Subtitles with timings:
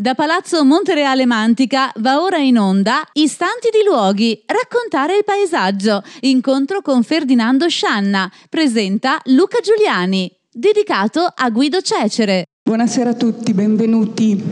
[0.00, 6.02] Da Palazzo Montereale Mantica va ora in onda Istanti di luoghi, raccontare il paesaggio.
[6.20, 8.32] Incontro con Ferdinando Scianna.
[8.48, 10.34] Presenta Luca Giuliani.
[10.50, 12.44] Dedicato a Guido Cecere.
[12.62, 14.42] Buonasera a tutti, benvenuti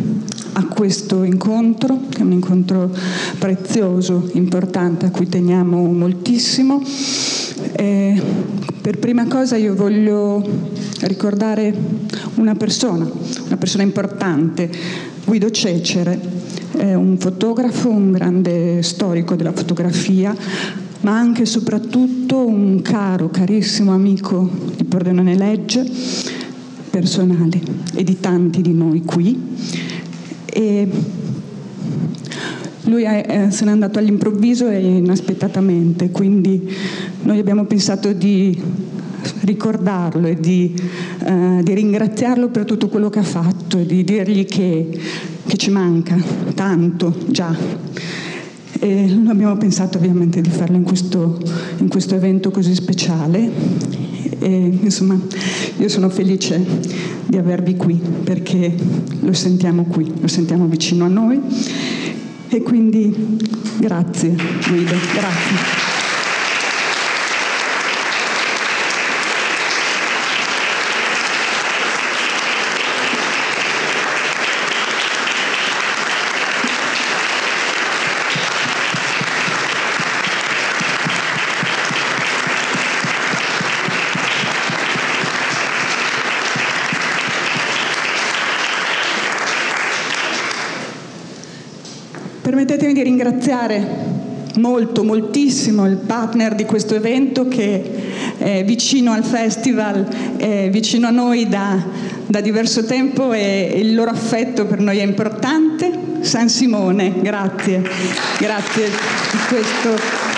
[0.53, 2.94] a questo incontro, che è un incontro
[3.38, 6.83] prezioso, importante, a cui teniamo moltissimo.
[7.72, 8.22] Eh,
[8.83, 10.46] per prima cosa io voglio
[11.01, 11.74] ricordare
[12.35, 13.10] una persona,
[13.46, 16.19] una persona importante, Guido Cecere
[16.74, 20.35] è un fotografo, un grande storico della fotografia,
[21.02, 25.87] ma anche e soprattutto un caro, carissimo amico di Pordenone Legge,
[26.88, 27.61] personale
[27.95, 29.38] e di tanti di noi qui.
[30.47, 30.88] E
[32.85, 36.74] lui è, se n'è andato all'improvviso e inaspettatamente, quindi
[37.24, 38.59] noi abbiamo pensato di
[39.41, 40.75] ricordarlo e di,
[41.25, 44.89] eh, di, ringraziarlo per tutto quello che ha fatto e di dirgli che,
[45.47, 46.17] che ci manca
[46.55, 47.55] tanto già.
[48.81, 51.41] E noi abbiamo pensato ovviamente di farlo in questo,
[51.79, 53.51] in questo evento così speciale.
[54.38, 55.19] E, insomma,
[55.79, 56.65] io sono felice
[57.27, 58.75] di avervi qui perché
[59.21, 61.41] lo sentiamo qui, lo sentiamo vicino a noi.
[62.51, 63.15] E quindi
[63.79, 64.34] grazie
[64.66, 65.88] Guido, grazie.
[92.48, 93.84] Permettetemi di ringraziare
[94.55, 101.10] molto, moltissimo il partner di questo evento che è vicino al festival, è vicino a
[101.10, 101.83] noi da,
[102.27, 106.06] da diverso tempo e il loro affetto per noi è importante.
[106.20, 107.83] San Simone, grazie,
[108.38, 109.91] grazie di, questo,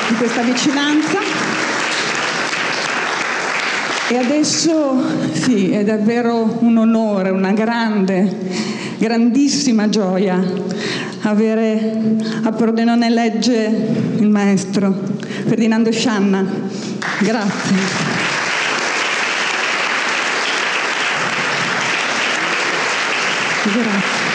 [0.09, 1.19] di questa vicinanza.
[4.09, 5.03] E adesso
[5.33, 8.37] sì, è davvero un onore, una grande,
[8.99, 10.71] grandissima gioia
[11.23, 13.71] avere a Pordenone legge
[14.17, 14.95] il maestro
[15.47, 16.45] Ferdinando Scianna.
[17.21, 18.19] Grazie.
[23.63, 24.29] Grazie.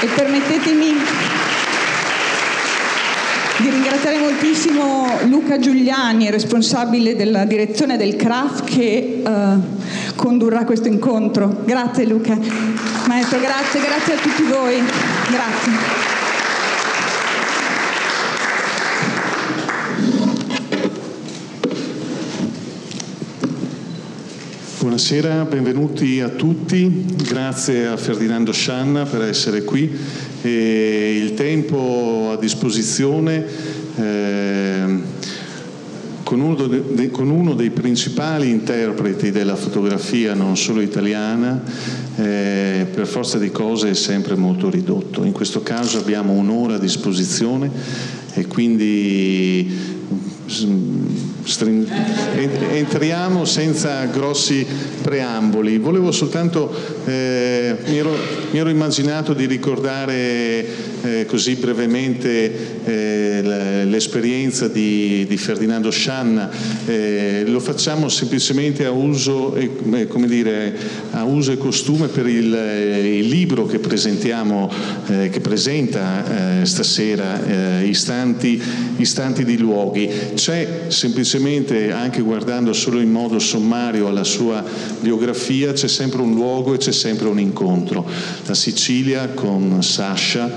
[0.00, 0.92] E permettetemi
[3.56, 9.60] di ringraziare moltissimo Luca Giuliani, responsabile della direzione del CRAF, che uh,
[10.16, 11.62] condurrà questo incontro.
[11.64, 12.93] Grazie Luca.
[13.06, 14.82] Maestro, grazie, grazie a tutti voi.
[15.30, 15.72] Grazie.
[24.78, 29.90] Buonasera, benvenuti a tutti, grazie a Ferdinando Scianna per essere qui.
[30.40, 33.44] E il tempo a disposizione
[33.96, 35.02] eh,
[36.24, 41.62] con, uno de, con uno, dei principali interpreti della fotografia, non solo italiana,
[42.16, 45.22] eh, per forza di cose è sempre molto ridotto.
[45.22, 47.70] In questo caso abbiamo un'ora a disposizione
[48.32, 49.92] e quindi
[52.72, 54.66] entriamo senza grossi
[55.02, 55.78] preamboli.
[55.78, 56.72] Volevo soltanto,
[57.04, 58.16] eh, mi, ero,
[58.50, 60.66] mi, ero, immaginato di ricordare
[61.02, 66.50] eh, così brevemente eh, l'esperienza di, di, Ferdinando Scianna.
[66.86, 70.74] Eh, lo facciamo semplicemente a uso, e, eh, dire,
[71.10, 74.70] a uso e costume per il, il libro che presentiamo,
[75.08, 78.60] eh, che presenta stasera, istanti,
[78.96, 81.32] istanti di luoghi c'è semplicemente,
[81.90, 84.64] anche guardando solo in modo sommario alla sua
[85.00, 88.06] biografia, c'è sempre un luogo e c'è sempre un incontro.
[88.46, 90.48] La Sicilia con Sasha,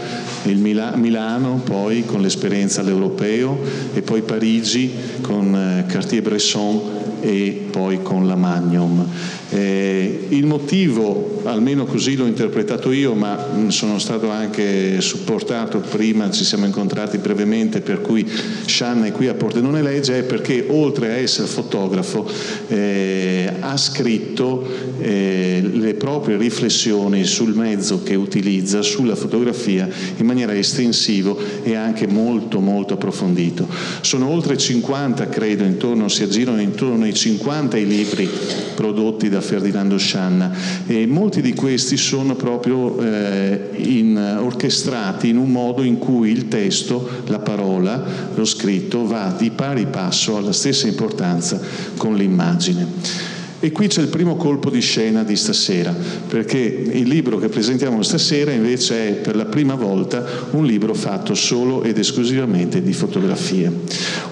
[0.44, 3.60] il Mila- Milano poi con l'esperienza all'europeo
[3.94, 9.06] e poi Parigi con eh, Cartier-Bresson e poi con la Magnum.
[9.50, 16.44] Eh, il motivo, almeno così l'ho interpretato io, ma sono stato anche supportato prima, ci
[16.44, 18.30] siamo incontrati brevemente, per cui
[18.66, 22.30] Shanna è qui a Pordenone Legge, è perché oltre a essere fotografo
[22.68, 24.66] eh, ha scritto
[25.00, 32.08] eh, le proprie riflessioni sul mezzo che utilizza, sulla fotografia, in maniera estensiva e anche
[32.08, 33.68] molto molto approfondito.
[34.02, 38.30] Sono oltre 50, credo, intorno, si aggirano intorno ai 50 i libri
[38.76, 40.54] prodotti da Ferdinando Scianna
[40.86, 46.48] e molti di questi sono proprio eh, in, orchestrati in un modo in cui il
[46.48, 48.04] testo, la parola,
[48.34, 51.60] lo scritto va di pari passo alla stessa importanza
[51.98, 53.37] con l'immagine.
[53.60, 55.92] E qui c'è il primo colpo di scena di stasera,
[56.28, 61.34] perché il libro che presentiamo stasera invece è per la prima volta un libro fatto
[61.34, 63.72] solo ed esclusivamente di fotografie.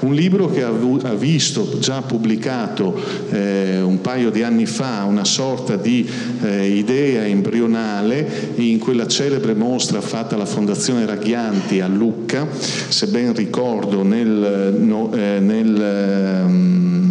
[0.01, 2.95] Un libro che ha visto già pubblicato
[3.31, 6.07] eh, un paio di anni fa una sorta di
[6.43, 13.33] eh, idea embrionale in quella celebre mostra fatta alla Fondazione Raghianti a Lucca, se ben
[13.33, 17.05] ricordo nel, no, eh, nel um,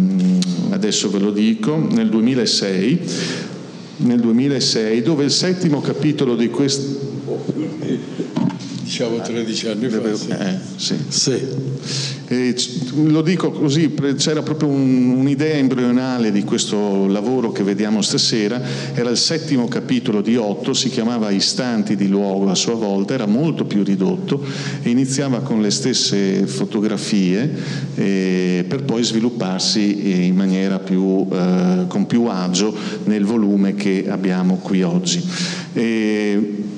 [0.69, 2.99] adesso ve lo dico, nel 2006,
[3.97, 7.13] nel 2006 dove il settimo capitolo di questo
[8.85, 10.47] diciamo 13 anni fa.
[10.47, 10.95] Eh, sì.
[11.07, 11.47] sì.
[13.03, 18.61] Lo dico così, c'era proprio un, un'idea embrionale di questo lavoro che vediamo stasera,
[18.93, 23.25] era il settimo capitolo di otto, si chiamava Istanti di luogo a sua volta, era
[23.25, 24.43] molto più ridotto
[24.83, 27.53] e iniziava con le stesse fotografie
[27.95, 32.73] eh, per poi svilupparsi in maniera più, eh, con più agio
[33.05, 35.23] nel volume che abbiamo qui oggi.
[35.73, 36.73] E,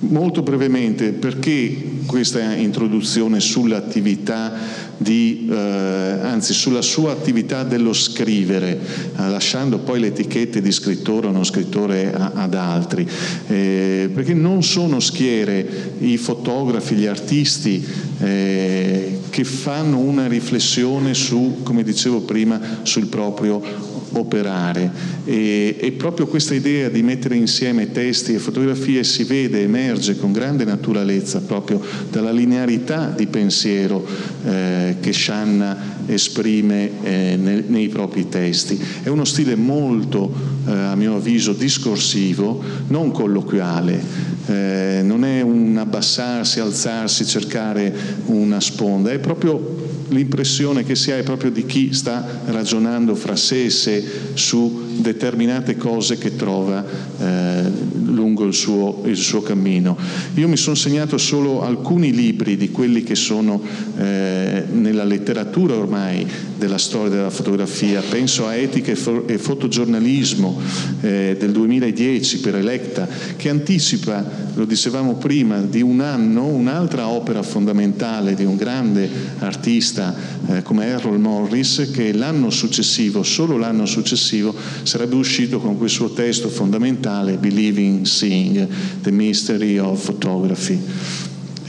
[0.00, 9.28] Molto brevemente, perché questa introduzione sull'attività di, eh, anzi sulla sua attività dello scrivere, eh,
[9.28, 13.08] lasciando poi le etichette di scrittore o non scrittore a, ad altri,
[13.48, 17.84] eh, perché non sono schiere i fotografi, gli artisti
[18.20, 24.90] eh, che fanno una riflessione su, come dicevo prima, sul proprio operare
[25.24, 30.32] e, e, proprio questa idea di mettere insieme testi e fotografie si vede, emerge con
[30.32, 34.06] grande naturalezza proprio dalla linearità di pensiero
[34.44, 38.80] eh, che Shanna esprime eh, nei, nei, propri testi.
[39.02, 40.32] È uno stile molto,
[40.66, 44.00] eh, a mio avviso, discorsivo, non colloquiale,
[44.46, 47.94] eh, non è un abbassarsi, alzarsi, cercare
[48.26, 53.36] una sponda, è proprio l'impressione che si ha è proprio di chi sta ragionando fra
[53.36, 56.84] sé e sé su determinate cose che trova
[57.18, 57.62] eh,
[58.04, 59.96] lungo il suo, il suo, cammino.
[60.34, 63.60] Io mi sono segnato solo alcuni libri di quelli che sono
[63.96, 68.92] eh, nella letteratura ormai della storia della fotografia, penso a Etica
[69.26, 70.60] e fotogiornalismo
[71.00, 74.24] eh, del 2010 per Electa, che anticipa,
[74.54, 79.08] lo dicevamo prima, di un anno un'altra opera fondamentale di un grande
[79.38, 80.14] artista
[80.48, 84.54] eh, come Errol Morris, che l'anno successivo, solo l'anno successivo,
[84.88, 88.66] sarebbe uscito con quel suo testo fondamentale, Believing Seeing,
[89.02, 90.80] The Mystery of Photography.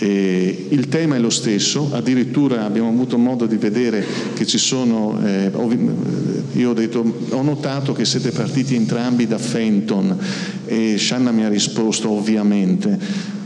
[0.02, 5.20] E il tema è lo stesso, addirittura abbiamo avuto modo di vedere che ci sono,
[5.26, 5.52] eh,
[6.54, 10.18] io ho, detto, ho notato che siete partiti entrambi da Fenton
[10.66, 12.98] e Shanna mi ha risposto ovviamente,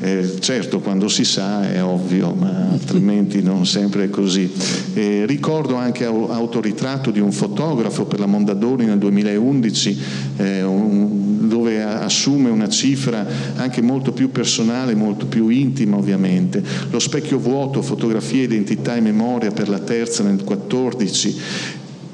[0.02, 4.52] eh, certo quando si sa è ovvio, ma altrimenti non sempre è così.
[4.94, 10.00] Eh, ricordo anche autoritratto di un fotografo per la Mondadori nel 2011,
[10.38, 13.26] eh, un, dove assume una cifra
[13.56, 16.42] anche molto più personale, molto più intima ovviamente.
[16.90, 21.36] Lo specchio vuoto, fotografia, identità e memoria per la terza nel 14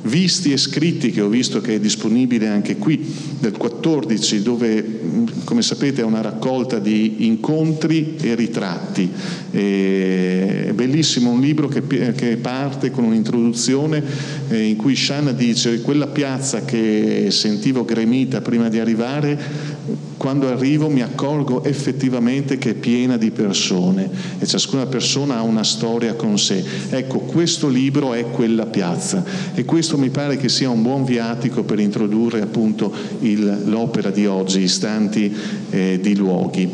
[0.02, 3.06] visti e scritti che ho visto che è disponibile anche qui
[3.40, 5.00] del 14 dove
[5.44, 9.10] come sapete è una raccolta di incontri e ritratti.
[9.52, 11.84] È bellissimo un libro che,
[12.14, 14.02] che parte con un'introduzione
[14.50, 20.90] eh, in cui Shanna dice quella piazza che sentivo gremita prima di arrivare quando arrivo
[20.90, 26.38] mi accorgo effettivamente che è piena di persone e ciascuna persona ha una storia con
[26.38, 26.62] sé.
[26.90, 29.24] Ecco, questo libro è quella piazza
[29.54, 34.26] e questo mi pare che sia un buon viatico per introdurre appunto il, l'opera di
[34.26, 35.34] oggi, istanti
[35.70, 36.70] eh, di luoghi.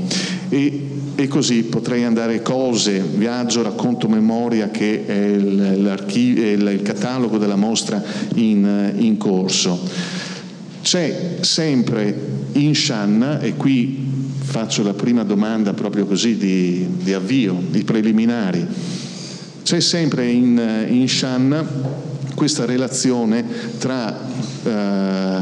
[0.50, 7.56] E, e così potrei andare cose, viaggio, racconto, memoria che è il, il catalogo della
[7.56, 9.80] mostra in, in corso.
[10.82, 13.98] C'è sempre in Shanna, e qui
[14.40, 18.66] faccio la prima domanda proprio così di, di avvio, di preliminari,
[19.64, 21.66] c'è sempre in, in Shanna
[22.36, 23.44] questa relazione
[23.80, 24.16] tra,
[24.64, 25.40] eh,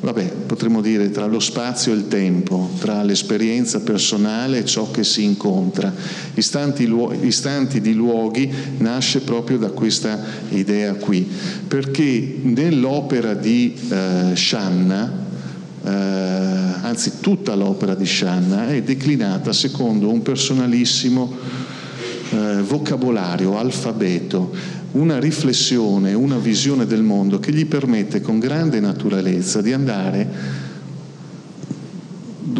[0.00, 5.02] vabbè, potremmo dire, tra lo spazio e il tempo, tra l'esperienza personale e ciò che
[5.04, 5.92] si incontra.
[6.34, 10.18] Istanti, luo- istanti di luoghi nasce proprio da questa
[10.50, 11.28] idea qui,
[11.66, 15.26] perché nell'opera di eh, Shanna,
[15.88, 15.90] eh,
[16.82, 21.34] anzi tutta l'opera di Shanna è declinata secondo un personalissimo
[22.30, 24.54] eh, vocabolario, alfabeto,
[24.92, 30.66] una riflessione, una visione del mondo che gli permette con grande naturalezza di andare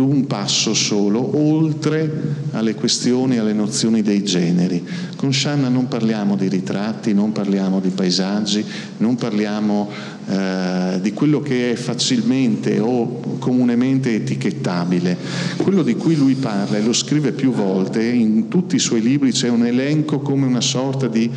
[0.05, 2.11] un passo solo, oltre
[2.52, 4.87] alle questioni, alle nozioni dei generi.
[5.17, 8.64] Con Shanna non parliamo di ritratti, non parliamo di paesaggi,
[8.99, 9.88] non parliamo
[10.28, 15.17] eh, di quello che è facilmente o comunemente etichettabile.
[15.57, 19.33] Quello di cui lui parla e lo scrive più volte, in tutti i suoi libri
[19.33, 21.31] c'è un elenco come una sorta di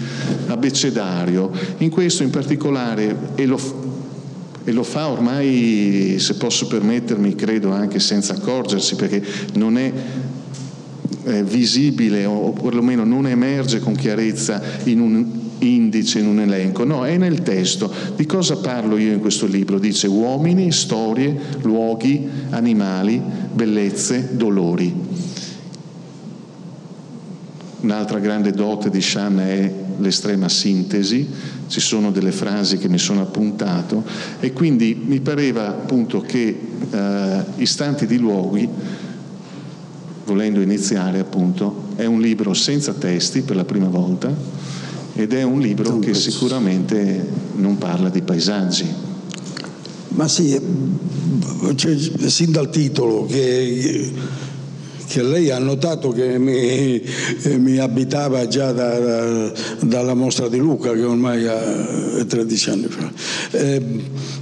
[0.47, 1.51] abecedario.
[1.77, 3.80] In questo in particolare, e lo
[4.63, 9.23] e lo fa ormai, se posso permettermi, credo anche senza accorgersi, perché
[9.55, 9.91] non è
[11.43, 17.17] visibile o perlomeno non emerge con chiarezza in un indice, in un elenco, no, è
[17.17, 17.91] nel testo.
[18.15, 19.77] Di cosa parlo io in questo libro?
[19.77, 23.21] Dice uomini, storie, luoghi, animali,
[23.53, 24.93] bellezze, dolori.
[27.81, 31.27] Un'altra grande dote di Shan è l'estrema sintesi,
[31.67, 34.03] ci sono delle frasi che mi sono appuntato
[34.39, 38.67] e quindi mi pareva appunto che eh, Istanti di luoghi,
[40.25, 44.33] volendo iniziare appunto, è un libro senza testi per la prima volta
[45.13, 48.85] ed è un libro che sicuramente non parla di paesaggi.
[50.09, 50.59] Ma sì,
[51.75, 54.11] cioè, sin dal titolo che
[55.11, 57.01] che lei ha notato che mi,
[57.57, 59.51] mi abitava già da, da,
[59.81, 63.11] dalla mostra di Luca, che ormai è 13 anni fa.
[63.51, 63.81] Eh,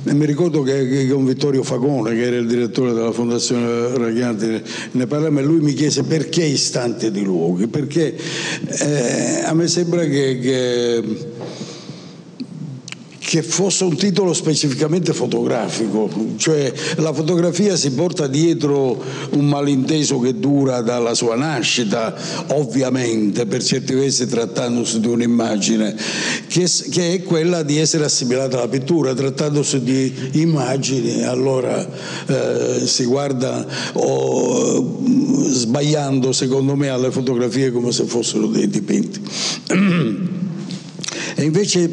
[0.04, 4.62] mi ricordo che, che, con Vittorio Fagone, che era il direttore della Fondazione Raghianti,
[4.92, 8.16] ne parlammo e lui mi chiese perché istanti di luoghi, perché
[8.68, 11.04] eh, a me sembra che, che
[13.29, 19.00] che fosse un titolo specificamente fotografico, cioè la fotografia si porta dietro
[19.33, 22.15] un malinteso che dura dalla sua nascita,
[22.53, 25.95] ovviamente, per certi versi trattandosi di un'immagine,
[26.48, 31.88] che, che è quella di essere assimilata alla pittura, trattandosi di immagini, allora
[32.25, 35.03] eh, si guarda oh,
[35.50, 39.21] sbagliando secondo me alle fotografie come se fossero dei dipinti.
[41.36, 41.89] E invece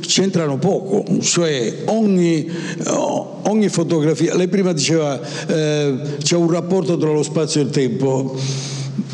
[0.00, 2.50] c'entrano poco, cioè ogni,
[3.44, 8.38] ogni fotografia, lei prima diceva eh, c'è un rapporto tra lo spazio e il tempo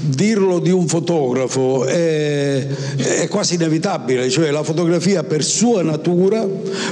[0.08, 6.46] dirlo di un fotografo è, è, quasi inevitabile, cioè la fotografia per sua natura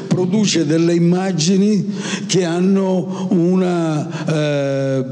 [0.06, 1.92] produce delle immagini
[2.26, 5.04] che hanno una eh,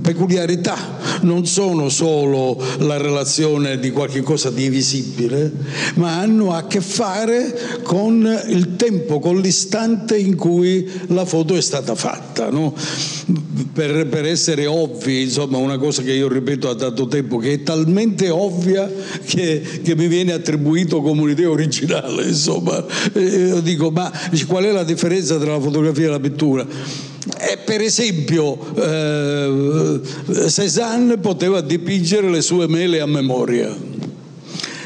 [0.00, 5.52] peculiarità, non sono solo la relazione di qualche cosa di visibile,
[5.94, 11.60] ma hanno a che fare con il tempo, con l'istante in cui la foto è
[11.60, 12.50] stata fatta.
[12.50, 12.74] No?
[13.72, 17.62] Per, per essere ovvi, insomma, una cosa che io ripeto da tanto tempo, che è
[17.62, 18.90] talmente ovvia
[19.24, 22.84] che, che mi viene attribuito come un'idea originale, insomma.
[23.14, 24.12] io dico, ma
[24.46, 26.66] qual è la differenza tra la fotografia e la pittura?
[27.38, 30.00] E per esempio eh,
[30.48, 33.98] Cézanne poteva dipingere le sue mele a memoria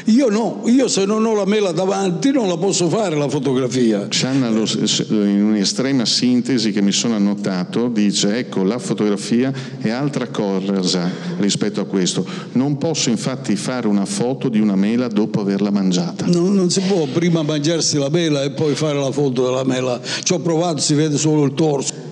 [0.05, 4.07] io no, io se non ho la mela davanti non la posso fare la fotografia.
[4.11, 11.09] Shanna in un'estrema sintesi che mi sono annotato dice ecco la fotografia è altra cosa
[11.39, 12.23] rispetto a questo.
[12.51, 16.27] Non posso infatti fare una foto di una mela dopo averla mangiata.
[16.27, 19.99] No, non si può prima mangiarsi la mela e poi fare la foto della mela.
[20.21, 22.05] Ci ho provato, si vede solo il torso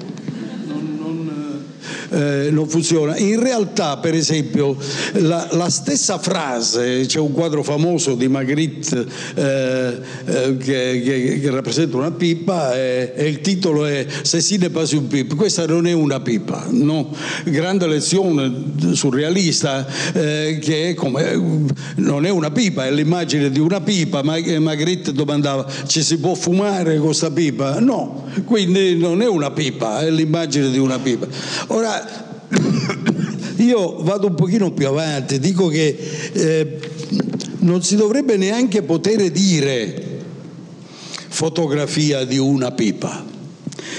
[2.13, 3.17] eh, non funziona.
[3.17, 4.77] In realtà, per esempio,
[5.13, 11.50] la, la, stessa frase, c'è un quadro famoso di Magritte eh, eh, che, che, che,
[11.50, 15.34] rappresenta una pipa e, il titolo è Cecine pas un pipe.
[15.36, 17.15] Questa non è una pipa, no?
[17.46, 18.51] Grande lezione
[18.91, 21.65] surrealista eh, che è come,
[21.96, 24.22] non è una pipa, è l'immagine di una pipa.
[24.22, 27.79] Ma Magritte domandava ci si può fumare con questa pipa?
[27.79, 31.27] No, quindi non è una pipa, è l'immagine di una pipa.
[31.67, 32.03] Ora,
[33.58, 35.98] io vado un pochino più avanti, dico che
[36.34, 36.80] eh,
[37.60, 40.12] non si dovrebbe neanche poter dire
[41.28, 43.32] fotografia di una pipa.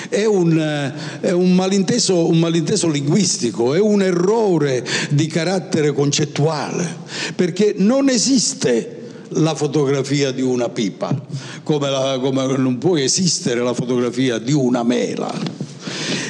[0.09, 6.87] È un, è un, malinteso, un, malinteso, linguistico, è un errore di carattere concettuale,
[7.35, 11.21] perché non esiste la fotografia di una pipa,
[11.63, 15.64] come, la, come non può esistere la fotografia di una mela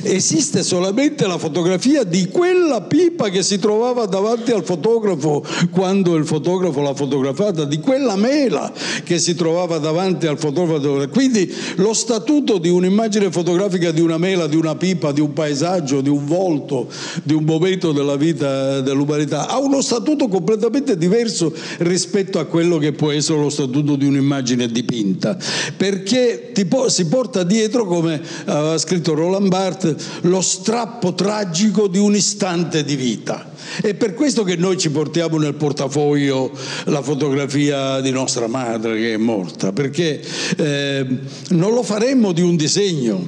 [0.05, 6.27] esiste solamente la fotografia di quella pipa che si trovava davanti al fotografo quando il
[6.27, 8.73] fotografo l'ha fotografata, di quella mela
[9.05, 11.09] che si trovava davanti al fotografo.
[11.09, 16.01] Quindi lo statuto di un'immagine fotografica di una mela, di una pipa, di un paesaggio,
[16.01, 16.89] di un volto,
[17.23, 22.93] di un momento della vita dell'umanità ha uno statuto completamente diverso rispetto a quello che
[22.93, 25.37] può essere lo statuto di un'immagine dipinta,
[25.77, 26.53] perché
[26.89, 32.97] si porta dietro, come aveva scritto Roland Barthes, lo strappo tragico di un istante di
[32.97, 33.53] vita.
[33.81, 36.53] È per questo che noi ci portiamo nel portafoglio
[36.85, 40.23] la fotografia di nostra madre che è morta, perché
[40.57, 41.07] eh,
[41.51, 43.27] non lo faremmo di un disegno,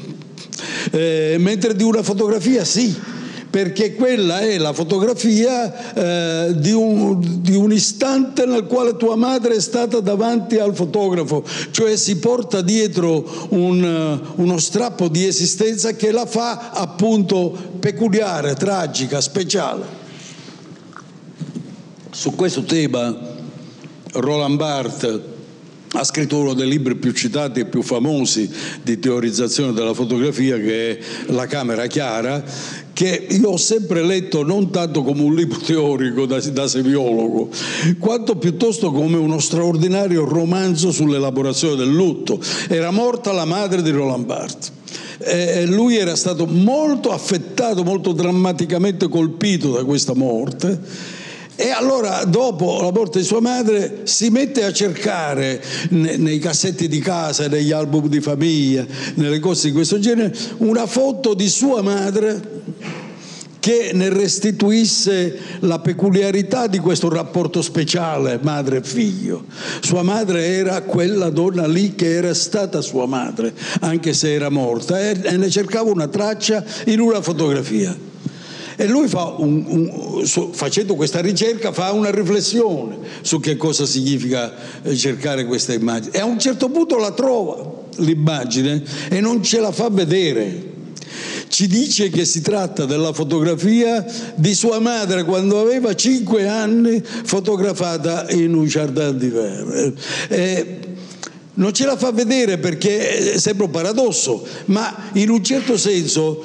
[0.92, 3.14] eh, mentre di una fotografia sì
[3.50, 9.57] perché quella è la fotografia eh, di, un, di, un, istante nel quale tua madre
[9.57, 16.11] è stata davanti al fotografo, cioè si porta dietro un, uno strappo di esistenza che
[16.11, 20.05] la fa appunto peculiare, tragica, speciale.
[22.11, 23.15] Su questo tema
[24.12, 25.35] Roland Barthes
[25.93, 28.50] ha scritto uno dei libri più citati e più famosi
[28.83, 32.43] di teorizzazione della fotografia che è La camera chiara,
[32.93, 37.50] che io ho sempre letto non tanto come un libro teorico da, da semiologo,
[37.99, 42.40] quanto piuttosto come uno straordinario romanzo sull'elaborazione del lutto.
[42.69, 44.73] Era morta la madre di Roland Barthes.
[45.19, 51.14] Eh, lui era stato molto affettato, molto drammaticamente colpito da questa morte
[51.56, 56.98] e allora, dopo la morte di sua madre, si mette a cercare nei cassetti di
[56.98, 58.84] casa, negli album di famiglia,
[59.14, 62.54] nelle cose di questo genere, una foto di sua madre
[63.58, 69.46] che ne restituisse la peculiarità di questo rapporto speciale madre e figlio.
[69.80, 75.00] Sua madre era quella donna lì che era stata sua madre, anche se era morta,
[75.00, 78.14] e ne cercava una traccia in una fotografia.
[78.76, 84.52] E lui un, un, su, facendo questa ricerca fa una riflessione su che cosa significa
[84.83, 86.14] eh, cercare questa immagine.
[86.14, 90.75] E a un certo punto la trova l'immagine e non ce la fa vedere.
[91.49, 94.04] Ci dice che si tratta della fotografia
[94.35, 99.95] di sua madre quando aveva cinque anni, fotografata in un giardin d'hiver.
[100.28, 100.78] E
[101.54, 106.42] non ce la fa vedere perché sembra un paradosso, ma in un certo senso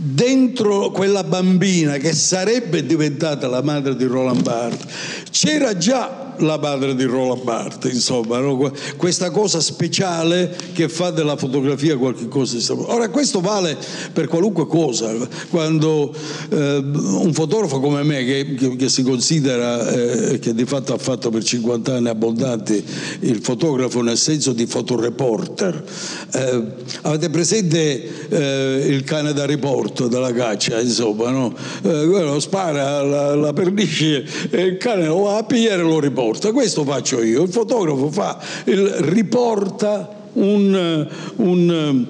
[0.00, 4.86] dentro quella bambina che sarebbe diventata la madre di Roland Barthes
[5.30, 8.72] c'era già la madre di Roland Barthes, insomma, no?
[8.96, 12.92] questa cosa speciale che fa della fotografia qualcosa di strano.
[12.92, 13.76] Ora, questo vale
[14.12, 15.14] per qualunque cosa.
[15.50, 16.14] Quando
[16.50, 20.98] eh, un fotografo come me, che, che, che si considera, eh, che di fatto ha
[20.98, 22.84] fatto per 50 anni abbondanti
[23.20, 25.84] il fotografo nel senso di fotoreporter,
[26.32, 26.62] eh,
[27.02, 31.54] avete presente eh, il cane da riporto della caccia, insomma, no?
[31.82, 36.00] Eh, quello spara la, la pernice e il cane lo va a pigliare e lo
[36.00, 36.27] riporta.
[36.52, 37.42] Questo faccio io.
[37.42, 42.06] Il fotografo fa, il, riporta un, un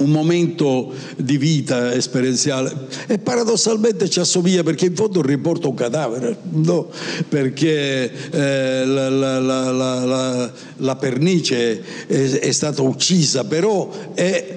[0.00, 2.74] un momento di vita esperienziale
[3.06, 6.88] e paradossalmente ci assomiglia perché in fondo riporta un cadavere, no?
[7.28, 14.56] perché eh, la, la, la, la, pernice è, è, stata uccisa, però è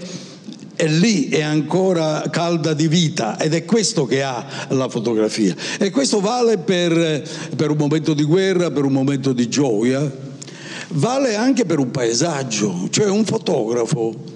[0.75, 5.55] e lì è ancora calda di vita ed è questo che ha la fotografia.
[5.79, 7.23] E questo vale per,
[7.55, 10.11] per un momento di guerra, per un momento di gioia,
[10.89, 14.32] vale anche per un paesaggio, cioè un fotografo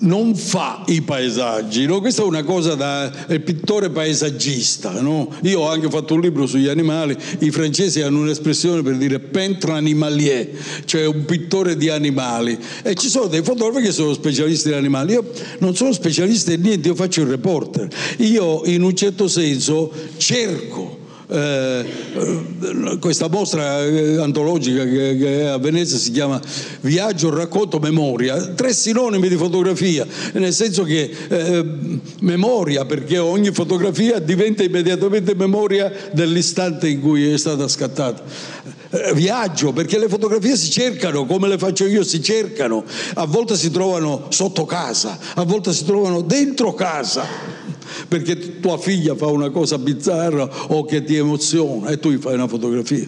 [0.00, 2.00] non fa i paesaggi, no?
[2.00, 3.10] questa è una cosa da
[3.42, 5.00] pittore paesaggista.
[5.00, 5.28] No?
[5.42, 9.72] Io ho anche fatto un libro sugli animali, i francesi hanno un'espressione per dire peintre
[9.72, 10.50] animalier,
[10.84, 15.12] cioè un pittore di animali, e ci sono dei fotografi che sono specialisti in animali.
[15.12, 17.88] Io non sono specialista in niente, io faccio il reporter.
[18.18, 20.97] Io in un certo senso cerco
[21.28, 21.84] eh,
[23.00, 26.40] questa mostra eh, antologica che, che, è a Venezia si chiama
[26.80, 31.64] Viaggio, racconto, memoria, tre sinonimi di fotografia, nel senso che eh,
[32.20, 38.22] memoria perché ogni fotografia diventa immediatamente memoria dell'istante in cui è stata scattata.
[38.90, 42.84] Eh, viaggio perché le fotografie si cercano come le faccio io si cercano.
[43.14, 47.26] A volte si trovano sotto casa a volte si trovano dentro casa
[48.08, 52.34] perché tua figlia fa una cosa bizzarra o che ti emoziona e tu gli fai
[52.34, 53.06] una fotografia.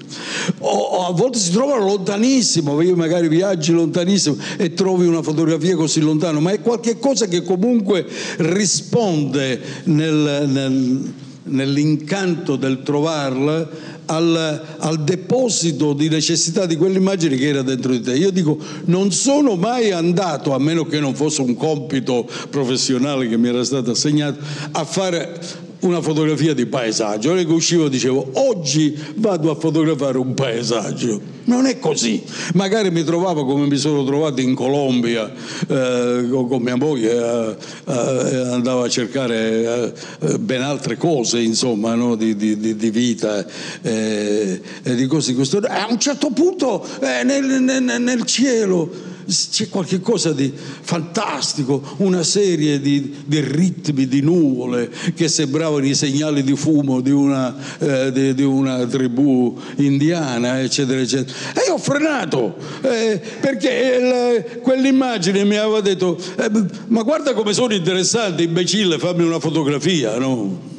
[0.59, 5.75] O, o a volte si trovano lontanissimo, io magari viaggi lontanissimo e trovi una fotografia
[5.75, 11.13] così lontano, ma è qualcosa che comunque risponde nel, nel,
[11.45, 18.16] nell'incanto del trovarla al, al, deposito di necessità di quell'immagine che era dentro di te.
[18.16, 23.37] Io dico, non sono mai andato, a meno che non fosse un compito professionale che
[23.37, 24.38] mi era stato assegnato,
[24.73, 25.40] a fare
[25.81, 27.35] una fotografia di paesaggio.
[27.35, 31.38] Io che uscivo dicevo oggi vado a fotografare un paesaggio.
[31.45, 32.23] Non è così.
[32.55, 35.31] Magari mi trovavo come mi sono trovato in Colombia
[35.69, 42.14] eh, con mia moglie, eh, eh, andavo a cercare eh, ben altre cose, insomma, no?
[42.14, 43.45] di, di, di, vita
[43.83, 45.59] eh, e di cose di questo.
[45.59, 52.81] A un certo punto eh, nel, nel, nel cielo c'è qualcosa di fantastico, una serie
[52.81, 58.35] di, di, ritmi di nuvole che sembravano i segnali di fumo di una, eh, di,
[58.35, 61.37] di una tribù indiana, eccetera, eccetera.
[61.55, 66.51] E io ho frenato eh, perché il, quell'immagine mi aveva detto: eh,
[66.88, 70.79] Ma guarda come sono interessanti, imbecille, fammi una fotografia, no?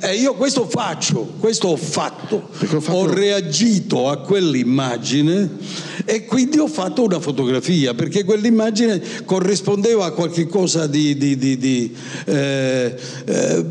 [0.00, 2.50] E io questo faccio, questo ho fatto.
[2.50, 2.96] ho fatto.
[2.96, 5.50] Ho reagito a quell'immagine
[6.04, 11.58] e quindi ho fatto una fotografia perché quell'immagine corrispondeva a qualche cosa di, di, di,
[11.58, 11.94] di
[12.26, 13.64] eh, eh,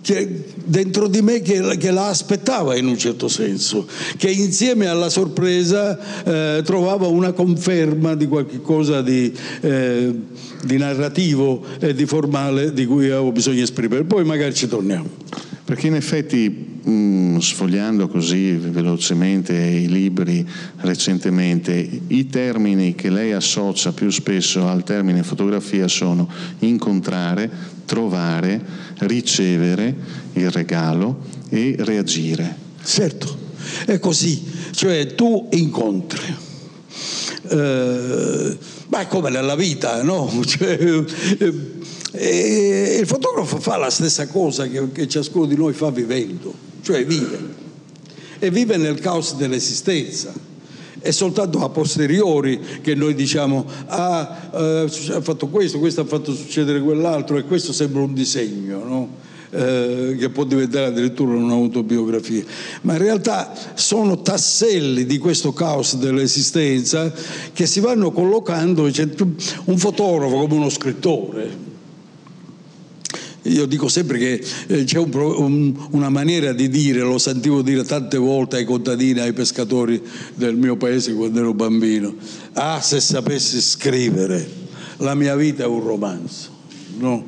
[0.00, 5.08] che dentro di me che, che, la aspettava in un certo senso, che insieme alla
[5.08, 10.14] sorpresa eh, trovava una conferma di qualche cosa di, eh,
[10.64, 14.04] di narrativo e di formale di cui avevo bisogno di esprimere.
[14.04, 15.51] Poi magari ci torniamo.
[15.64, 20.46] Perché in effetti, mh, sfogliando così velocemente i libri
[20.78, 21.72] recentemente,
[22.08, 26.28] i termini che lei associa più spesso al termine fotografia sono
[26.60, 27.48] incontrare,
[27.84, 28.60] trovare,
[28.98, 29.94] ricevere
[30.32, 32.56] il regalo e reagire.
[32.82, 33.38] Certo,
[33.86, 36.50] è così, cioè tu incontri.
[37.48, 40.30] Eh, ma è come nella vita, no?
[40.44, 40.78] Cioè,
[41.38, 41.54] eh,
[42.12, 47.04] e il fotografo fa la stessa cosa che, che ciascuno di noi fa vivendo, cioè
[47.06, 47.60] vive.
[48.38, 50.50] E vive nel caos dell'esistenza
[51.02, 56.32] è soltanto a posteriori che noi diciamo ah, eh, ha fatto questo, questo ha fatto
[56.32, 59.08] succedere quell'altro e questo sembra un disegno, no?
[59.50, 62.44] eh, che può diventare addirittura un'autobiografia.
[62.82, 67.12] Ma in realtà sono tasselli di questo caos dell'esistenza
[67.52, 69.08] che si vanno collocando, cioè,
[69.64, 71.70] un fotografo come uno scrittore
[73.42, 77.84] io dico sempre che eh, c'è un, un, una maniera di dire, lo sentivo dire
[77.84, 80.00] tante volte ai contadini, ai pescatori
[80.34, 82.14] del mio paese quando ero bambino,
[82.54, 84.48] ah se sapessi scrivere,
[84.98, 86.50] la mia vita è un romanzo.
[86.98, 87.24] No?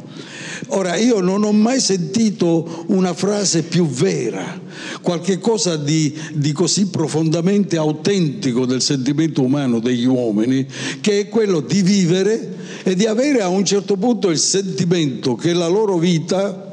[0.69, 4.61] Ora, io non ho mai sentito una frase più vera,
[5.03, 10.67] qualche cosa di, di, così profondamente autentico del sentimento umano degli uomini,
[11.01, 15.53] che è quello di vivere e di avere a un certo punto il sentimento che
[15.53, 16.64] la loro vita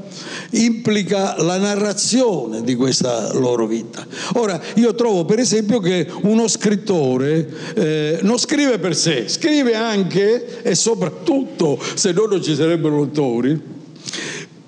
[0.52, 4.06] implica la narrazione di questa loro vita.
[4.34, 10.62] Ora, io trovo per esempio che uno scrittore eh, non scrive per sé, scrive anche
[10.62, 13.80] e soprattutto, se no non ci sarebbero autori,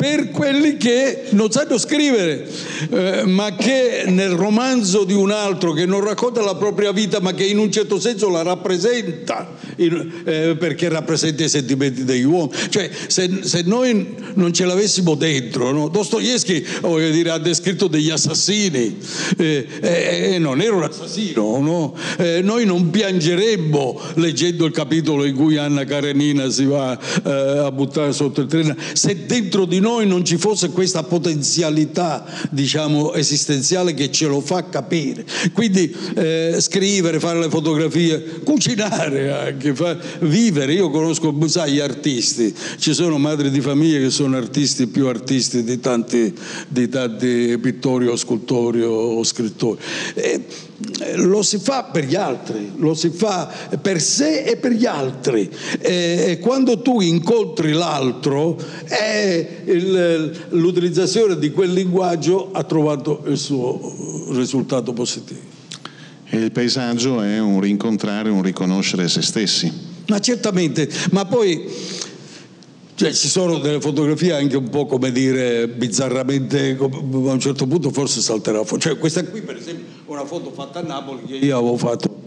[0.04, 2.46] per quelli che non sanno scrivere,
[2.90, 7.34] eh, ma che nel romanzo di un altro che non racconta la propria vita, ma
[7.34, 12.52] che in un certo senso la rappresenta, in, eh, perché rappresenta i sentimenti degli uomini.
[12.68, 15.88] Cioè, se, se noi non ce l'avessimo dentro, no?
[15.88, 16.66] Dostoevsky
[17.10, 18.98] dire, ha descritto degli assassini
[19.38, 21.96] eh, e non era un assassino, no?
[22.18, 27.72] Eh, noi non piangeremmo leggendo il capitolo in cui Anna Karenina si va eh, a
[27.72, 33.14] buttare sotto il treno, se dentro di noi noi non ci fosse questa potenzialità, diciamo,
[33.14, 35.26] esistenziale che ce lo fa capire.
[35.54, 40.74] Quindi eh, scrivere, fare le fotografie, cucinare anche, fa, vivere.
[40.74, 45.64] Io conosco, sai, gli artisti, ci sono madri di famiglia che sono artisti più artisti
[45.64, 46.34] di tanti,
[46.68, 49.80] di tanti pittori o scultori o, scrittori.
[50.16, 50.42] E,
[51.16, 53.50] lo si fa per gli altri, lo si fa
[53.82, 55.50] per sé e per gli altri.
[55.80, 58.58] E quando tu incontri l'altro,
[59.74, 65.40] il, l'utilizzazione di quel linguaggio ha trovato il suo risultato positivo.
[66.26, 69.72] E il paesaggio è un rincontrare, un riconoscere se stessi.
[70.08, 71.66] Ma certamente, ma poi
[72.96, 77.92] cioè, ci sono delle fotografie anche un po' come dire bizzarramente, a un certo punto
[77.92, 78.82] forse salterà fuori.
[78.82, 82.22] Cioè, questa qui per esempio è una foto fatta a Napoli che io avevo fatto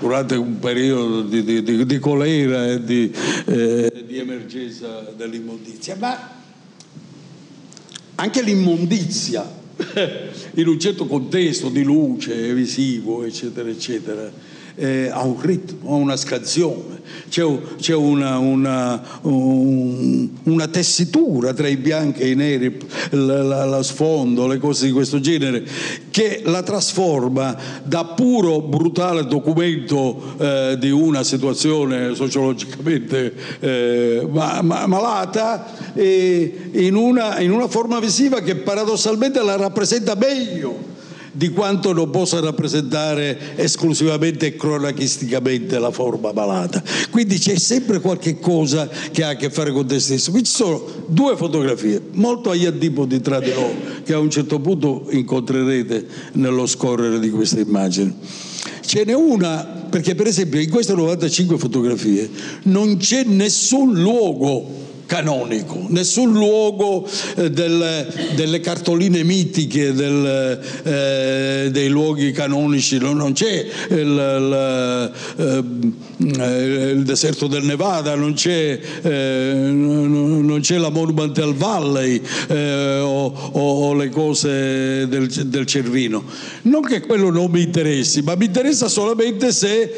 [0.00, 3.12] durante un periodo di, di, di, di colera e di,
[3.46, 5.96] eh, di emergenza dell'immondizia.
[5.98, 6.37] Ma
[8.20, 9.56] anche l'immondizia.
[10.54, 14.30] In un certo contesto di luce, visivo, eccetera, eccetera,
[14.78, 16.96] eh, ha un ritmo, ha una scansione.
[17.28, 17.44] C'è,
[17.78, 22.78] c'è una, una, un, una, tessitura tra i bianchi e i neri,
[23.10, 25.64] la, la, la, sfondo, le cose di questo genere,
[26.10, 34.86] che la trasforma da puro brutale documento eh, di una situazione sociologicamente eh, ma, ma,
[34.86, 40.96] malata in una, in una forma visiva che paradossalmente la rappresenta meglio
[41.38, 46.82] di quanto non possa rappresentare esclusivamente e cronachisticamente la forma malata.
[47.10, 50.32] Quindi c'è sempre qualche cosa che ha a che fare con te stesso.
[50.32, 53.72] Qui ci sono due fotografie, molto agli antipodi tra di loro,
[54.02, 58.16] che a un certo punto incontrerete nello scorrere di questa immagine.
[58.80, 62.28] ce n'è una, perché per esempio in queste 95 fotografie
[62.64, 71.88] non c'è nessun luogo canonico, nessun luogo eh, del, delle cartoline mitiche del, eh, dei
[71.88, 75.12] luoghi canonici, no, non c'è il, il,
[76.38, 83.32] eh, il, deserto del Nevada, non c'è, eh, non c'è la Monumental Valley eh, o,
[83.52, 86.22] o, le cose del, del, Cervino.
[86.62, 89.94] Non che quello non mi interessi, ma mi interessa solamente se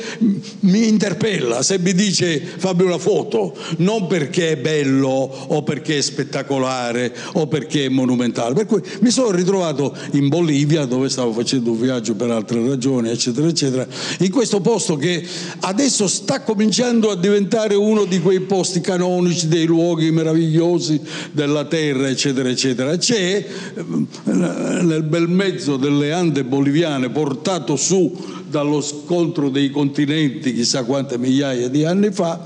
[0.61, 5.98] mi interpella, se mi dice fammi una foto, non perché è bello bello o perché
[5.98, 8.54] è spettacolare o perché è monumentale.
[8.54, 13.08] Per cui mi sono ritrovato in Bolivia dove stavo facendo un viaggio per altre ragioni,
[13.08, 13.86] eccetera, eccetera,
[14.18, 15.26] in questo posto che
[15.60, 21.00] adesso sta cominciando a diventare uno di quei posti canonici, dei luoghi meravigliosi
[21.32, 22.96] della terra, eccetera, eccetera.
[22.96, 23.82] C'è eh,
[24.24, 31.68] nel bel mezzo delle Ande boliviane portato su dallo scontro dei continenti chissà quante migliaia
[31.68, 32.42] di anni fa,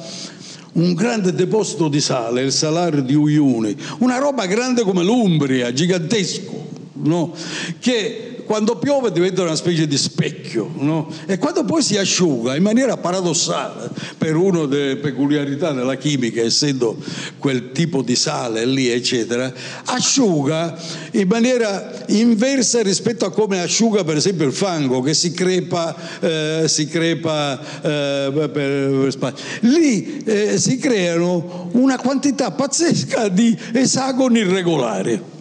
[0.75, 6.69] un grande deposito di sale, il salario di Uyuni, una roba grande come l'Umbria, gigantesco,
[6.93, 7.35] no?
[7.79, 11.11] che quando piove diventa una specie di specchio no?
[11.27, 16.97] e quando poi si asciuga in maniera paradossale per una delle peculiarità della chimica essendo
[17.39, 19.53] quel tipo di sale lì eccetera
[19.85, 20.79] asciuga
[21.13, 26.65] in maniera inversa rispetto a come asciuga per esempio il fango che si crepa, eh,
[26.67, 35.34] si crepa eh, per, per lì eh, si creano una quantità pazzesca di esagoni irregolari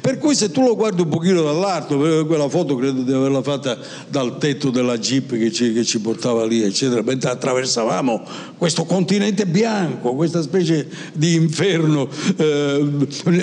[0.00, 1.96] per cui se tu lo guardi un pochino dall'alto,
[2.26, 6.44] quella foto credo di averla fatta dal tetto della jeep che ci, che ci portava
[6.44, 8.22] lì, eccetera, mentre attraversavamo
[8.58, 12.88] questo continente bianco, questa specie di inferno, eh,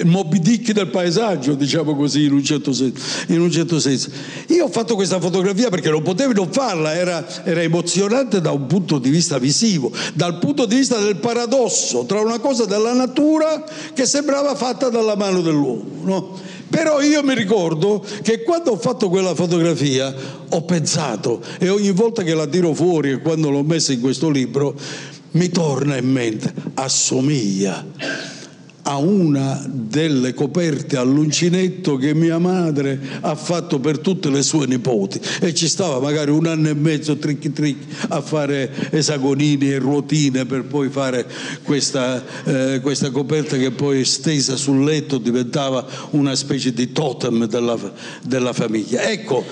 [0.04, 4.10] Moby del paesaggio, diciamo così, in un, certo senso, in un certo senso.
[4.48, 8.68] Io ho fatto questa fotografia perché non potevi non farla, era, era emozionante da un
[8.68, 13.64] punto di vista visivo, dal punto di vista del paradosso tra una cosa della natura
[13.94, 16.11] che sembrava fatta dalla mano dell'uomo.
[16.12, 16.38] No?
[16.70, 20.14] Però io mi ricordo che quando ho fatto quella fotografia
[20.50, 24.30] ho pensato e ogni volta che la tiro fuori e quando l'ho messa in questo
[24.30, 24.76] libro
[25.32, 28.40] mi torna in mente, assomiglia
[28.84, 35.20] a una delle coperte all'uncinetto che mia madre ha fatto per tutte le sue nipoti
[35.40, 40.46] e ci stava magari un anno e mezzo tricchi tricchi a fare esagonini e ruotine
[40.46, 41.28] per poi fare
[41.64, 47.78] questa, eh, questa coperta che poi stesa sul letto diventava una specie di totem della,
[48.24, 49.04] della famiglia.
[49.04, 49.46] Ecco,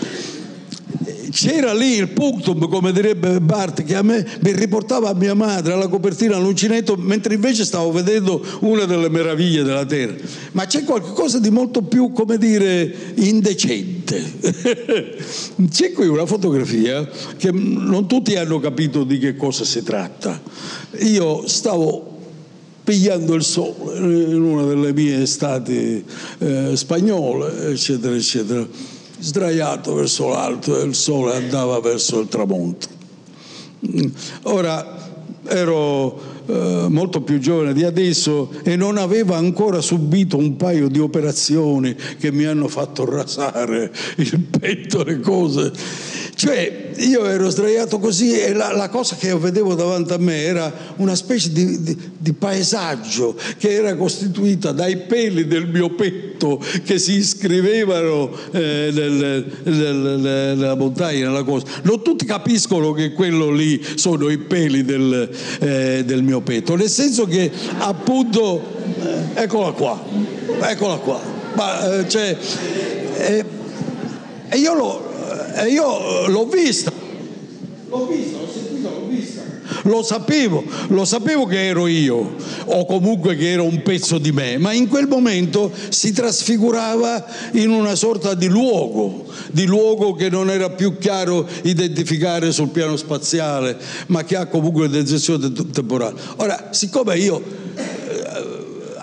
[1.32, 5.74] c'era lì il punctum, come direbbe Bart, che a me mi riportava a mia madre
[5.74, 10.16] alla copertina all'uncinetto, mentre invece stavo vedendo una delle meraviglie della terra.
[10.54, 14.38] Ma c'è qualcosa di molto più, come dire, indecente.
[15.70, 20.42] c'è qui una fotografia che non tutti hanno capito di che cosa si tratta.
[21.00, 22.18] Io stavo
[22.84, 26.04] pigliando il sole in una delle mie estati
[26.40, 32.88] eh, spagnole, eccetera, eccetera sdraiato verso l'alto e il sole andava verso il tramonto.
[34.44, 34.98] Ora
[35.46, 41.00] ero eh, molto più giovane di adesso e non avevo ancora subito un paio di
[41.00, 45.72] operazioni che mi hanno fatto rasare il petto, le cose
[46.40, 50.74] cioè io ero sdraiato così e la, la, cosa che vedevo davanti a me era
[50.96, 56.98] una specie di, di, di, paesaggio che era costituita dai peli del mio petto che
[56.98, 59.96] si iscrivevano eh, nel, nel,
[60.56, 61.66] nella montagna, nella cosa.
[61.82, 66.90] Non tutti capiscono che quello lì sono i peli del, eh, del mio petto, nel
[66.90, 68.64] senso che appunto,
[69.36, 70.02] eh, eccola qua,
[70.62, 71.20] eccola qua,
[71.56, 72.38] ma, eh, cioè,
[73.18, 73.46] eh,
[74.48, 75.09] e io lo,
[75.56, 76.92] e io l'ho vista.
[77.90, 79.42] L'ho vista, l'ho sentita, l'ho vista.
[79.84, 82.36] Lo sapevo, lo sapevo che ero io,
[82.66, 87.70] o comunque che era un pezzo di me, ma in quel momento si trasfigurava in
[87.70, 93.78] una sorta di luogo, di luogo che non era più chiaro identificare sul piano spaziale,
[94.08, 96.20] ma che ha comunque una dimensione temporale.
[96.38, 97.69] Ora, siccome io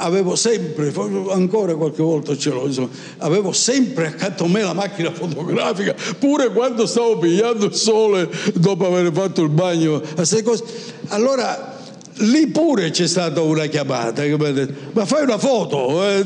[0.06, 0.92] avevo sempre,
[1.30, 2.88] ancora qualche volta ce l'ho, insomma,
[3.18, 8.86] avevo sempre accanto a me la macchina fotografica, pure quando stavo pigliando il sole dopo
[8.86, 10.00] aver fatto il bagno,
[11.08, 11.75] allora
[12.18, 16.24] lì pure c'è stata una chiamata che mi ha detto ma fai una foto eh,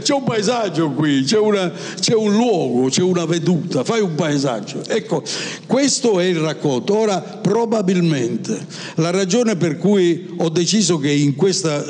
[0.00, 4.82] c'è un paesaggio qui c'è, una, c'è, un luogo c'è una veduta fai un paesaggio.
[4.86, 5.22] Ecco
[5.66, 6.96] questo è il racconto.
[6.96, 11.84] Ora probabilmente la ragione per cui ho deciso che in questa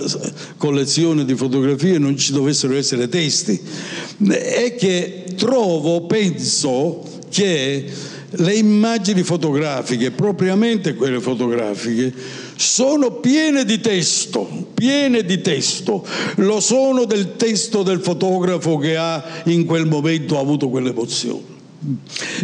[0.56, 3.60] collezione di fotografie non ci dovessero essere testi
[4.28, 7.86] è che trovo penso che
[8.32, 12.12] le immagini fotografiche, propriamente quelle fotografiche,
[12.60, 19.42] sono piene di testo, piene di testo, lo sono del testo del fotografo che ha
[19.46, 21.59] in quel momento avuto quell'emozione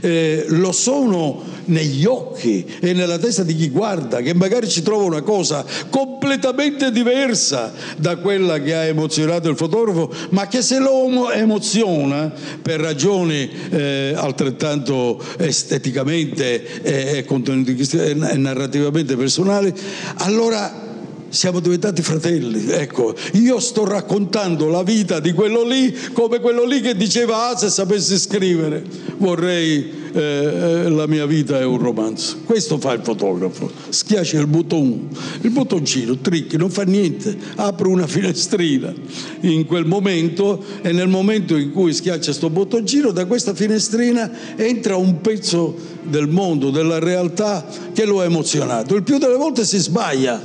[0.00, 5.04] eh, lo sono negli occhi e nella testa di chi guarda, che magari ci trova
[5.04, 11.30] una cosa completamente diversa da quella che ha emozionato il fotografo, ma che se lo
[11.30, 19.72] emoziona per ragioni eh, altrettanto esteticamente e, e, e narrativamente personali,
[20.16, 20.85] allora
[21.36, 22.70] siamo diventati fratelli.
[22.70, 27.56] Ecco, io sto raccontando la vita di quello lì come quello lì che diceva ah
[27.56, 28.82] se sapessi scrivere
[29.18, 32.38] vorrei eh, eh, la mia vita è un romanzo.
[32.44, 35.08] Questo fa il fotografo, schiaccia il bottone,
[35.42, 38.92] il bottoncino, tricchi, non fa niente, apre una finestrina
[39.40, 44.96] in quel momento e nel momento in cui schiaccia questo bottoncino da questa finestrina entra
[44.96, 48.94] un pezzo del mondo, della realtà che lo ha emozionato.
[48.94, 50.40] Il più delle volte si sbaglia,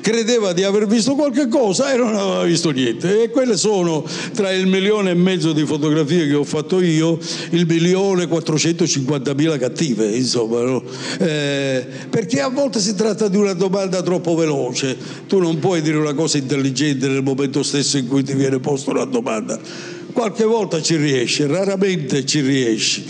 [0.00, 3.22] credeva di aver visto qualche cosa e non aveva visto niente.
[3.22, 7.18] E quelle sono tra il milione e mezzo di fotografie che ho fatto io,
[7.50, 8.26] il milione
[9.18, 10.60] 450.000 cattive, insomma.
[10.62, 10.82] No?
[11.18, 14.96] Eh, perché a volte si tratta di una domanda troppo veloce.
[15.26, 18.90] Tu non puoi dire una cosa intelligente nel momento stesso in cui ti viene posta
[18.90, 19.58] una domanda.
[20.12, 23.04] Qualche volta ci riesci, raramente ci riesci.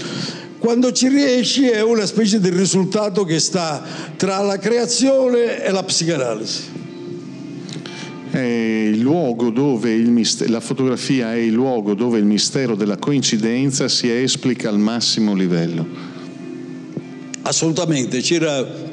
[0.59, 3.85] Quando ci riesci è una specie di risultato che sta
[4.17, 6.75] tra la creazione e la psicanalisi.
[8.31, 8.86] È
[9.53, 14.69] dove il mistero, la fotografia è il luogo dove il mistero della coincidenza si esplica
[14.69, 15.87] al massimo livello.
[17.43, 18.85] Assolutamente, c'era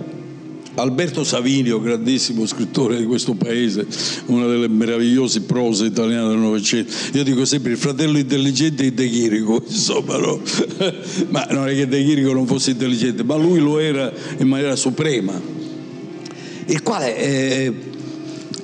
[0.75, 3.85] Alberto Savinio, grandissimo scrittore di questo paese,
[4.27, 6.91] una delle meravigliose prose italiane del Novecento.
[7.13, 10.41] Io dico sempre il fratello intelligente è De Chirico, insomma, no?
[11.29, 14.75] ma non è che De Chirico non fosse intelligente, ma lui lo era in maniera
[14.75, 15.39] suprema.
[16.65, 17.73] Il quale è,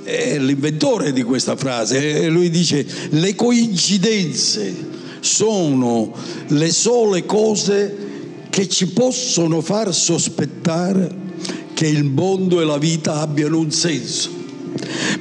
[0.10, 2.24] è l'inventore di questa frase.
[2.24, 4.88] E lui dice: Le coincidenze
[5.20, 6.14] sono
[6.48, 8.08] le sole cose
[8.50, 11.28] che ci possono far sospettare
[11.74, 14.38] che il mondo e la vita abbiano un senso.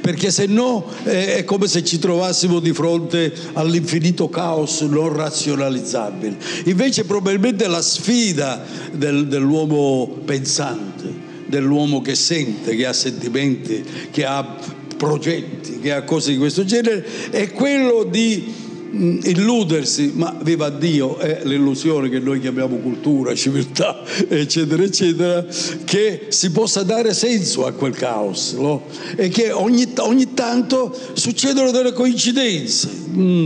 [0.01, 6.37] Perché se no è come se ci trovassimo di fronte all'infinito caos non razionalizzabile.
[6.65, 11.13] Invece probabilmente la sfida del, dell'uomo pensante,
[11.47, 14.57] dell'uomo che sente, che ha sentimenti, che ha
[14.99, 21.41] progetti, che ha cose di questo genere, è quello di illudersi, ma viva Dio, è
[21.43, 25.45] l'illusione che noi chiamiamo cultura, civiltà, eccetera, eccetera,
[25.85, 28.83] che si possa dare senso a quel caos no?
[29.15, 32.89] e che ogni, ogni, tanto succedono delle coincidenze.
[33.15, 33.45] Mm,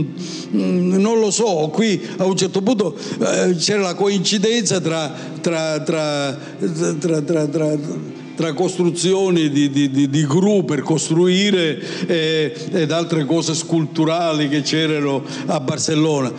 [0.56, 5.80] mm, non lo so, qui a un certo punto eh, c'era la coincidenza tra, tra,
[5.80, 6.36] tra,
[6.98, 7.78] tra
[8.34, 14.62] tra costruzioni di, di, di, di gru per costruire eh, ed altre cose sculturali che
[14.62, 16.32] c'erano a Barcellona.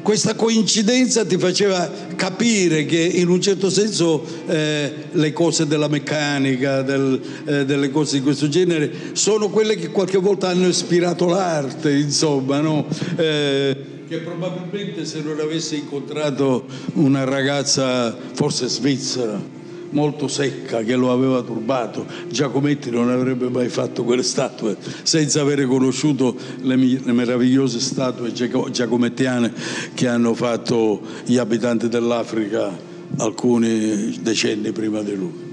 [0.00, 6.80] Questa coincidenza ti faceva capire che in un certo senso eh, le cose della meccanica,
[6.80, 11.92] del, eh, delle cose di questo genere, sono quelle che qualche volta hanno ispirato l'arte,
[11.92, 12.86] insomma, no?
[13.16, 13.76] Eh,
[14.08, 19.57] che probabilmente se non avesse incontrato una ragazza forse svizzera
[19.90, 22.06] molto secca che lo aveva turbato.
[22.28, 29.52] Giacometti non avrebbe mai fatto quelle statue senza avere conosciuto le, le meravigliose statue giacomettiane
[29.94, 32.76] che hanno fatto gli abitanti dell'Africa
[33.16, 35.46] alcuni decenni prima di lui.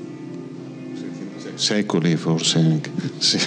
[1.55, 2.91] Secoli forse anche.
[3.17, 3.39] Sì.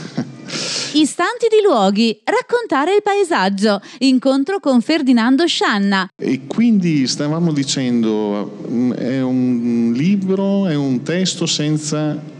[0.92, 6.09] Istanti di luoghi, raccontare il paesaggio, incontro con Ferdinando Scianna.
[6.16, 12.37] E quindi stavamo dicendo, è un libro, è un testo senza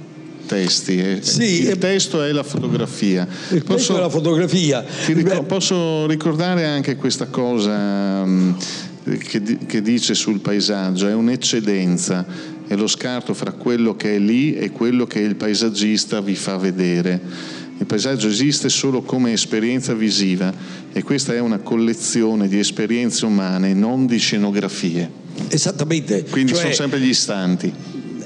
[0.47, 1.23] testi.
[1.23, 3.29] Sì, il testo è la fotografia.
[3.51, 4.85] Il posso, testo è la fotografia.
[5.07, 8.57] Ricordo, posso ricordare anche questa cosa um,
[9.05, 12.27] che, che dice sul paesaggio, è un'eccedenza,
[12.67, 16.57] è lo scarto fra quello che è lì e quello che il paesaggista vi fa
[16.57, 17.67] vedere.
[17.79, 20.53] Il paesaggio esiste solo come esperienza visiva
[20.93, 25.09] e questa è una collezione di esperienze umane, non di scenografie.
[25.49, 26.25] Esattamente.
[26.25, 27.73] Quindi cioè, sono sempre gli istanti.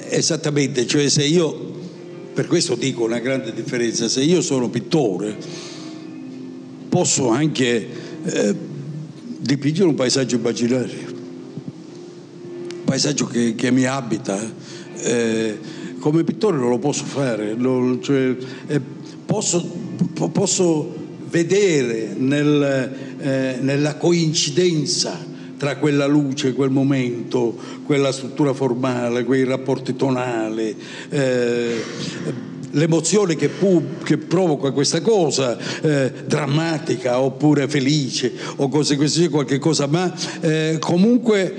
[0.08, 1.52] Esattamente, cioè se io,
[2.32, 5.36] per questo dico una grande differenza, se io sono pittore
[6.88, 7.88] posso anche
[8.24, 8.56] eh,
[9.38, 14.40] dipingere un paesaggio immaginario, un paesaggio che, che mi abita.
[14.96, 15.58] Eh,
[15.98, 18.80] come pittore non lo posso fare, non, cioè, è,
[19.32, 19.66] posso,
[20.30, 20.94] posso
[21.30, 25.18] vedere nel, eh, nella coincidenza
[25.56, 27.56] tra quella luce, quel momento,
[27.86, 30.76] quella struttura formale, quei rapporti tonali.
[31.08, 31.82] Eh,
[32.72, 39.58] l'emozione che, pu- che, provoca questa cosa, eh, drammatica oppure felice o cose così, qualche
[39.58, 40.12] cosa, ma
[40.42, 41.54] eh, comunque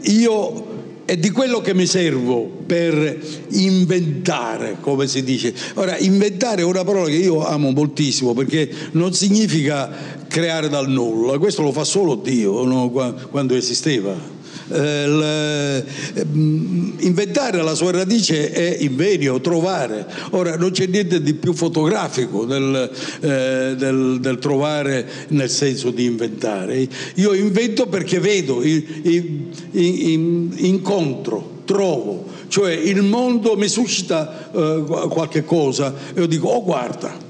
[0.00, 0.77] io
[1.08, 3.18] è di quello che mi servo per
[3.52, 5.54] inventare, come si dice.
[5.76, 9.90] Ora, inventare è una parola che io amo moltissimo perché non significa
[10.28, 12.90] creare dal nulla, questo lo fa solo Dio no?
[12.90, 14.36] quando esisteva
[14.70, 15.84] eh,
[16.24, 20.06] mm, inventare la sua radice è invenio, trovare.
[20.30, 22.90] Ora non c'è niente di più fotografico del,
[23.20, 26.86] eh, del, del trovare nel senso di inventare.
[27.14, 35.44] Io invento perché vedo, in, in, incontro, trovo, cioè il mondo mi suscita eh, qualche
[35.44, 37.27] cosa e io dico, oh guarda,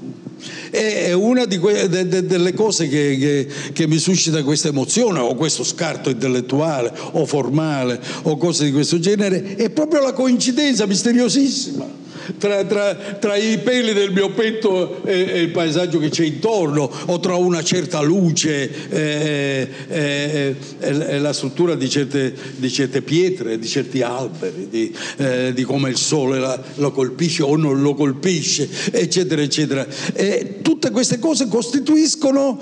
[0.69, 5.35] è una que- de- de- delle cose che, che, che, mi suscita questa emozione o
[5.35, 12.07] questo scarto intellettuale o formale o cose di questo genere, è proprio la coincidenza misteriosissima
[12.37, 16.89] tra, tra, tra, i peli del mio petto e, e, il paesaggio che c'è intorno,
[17.05, 23.57] o tra una certa luce e, e, e la struttura di certe, di certe, pietre,
[23.57, 27.93] di certi alberi, di, eh, di come il sole la, lo colpisce o non lo
[27.93, 29.87] colpisce, eccetera, eccetera.
[30.13, 32.59] E tutte queste cose costituiscono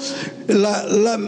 [0.47, 1.19] la, la,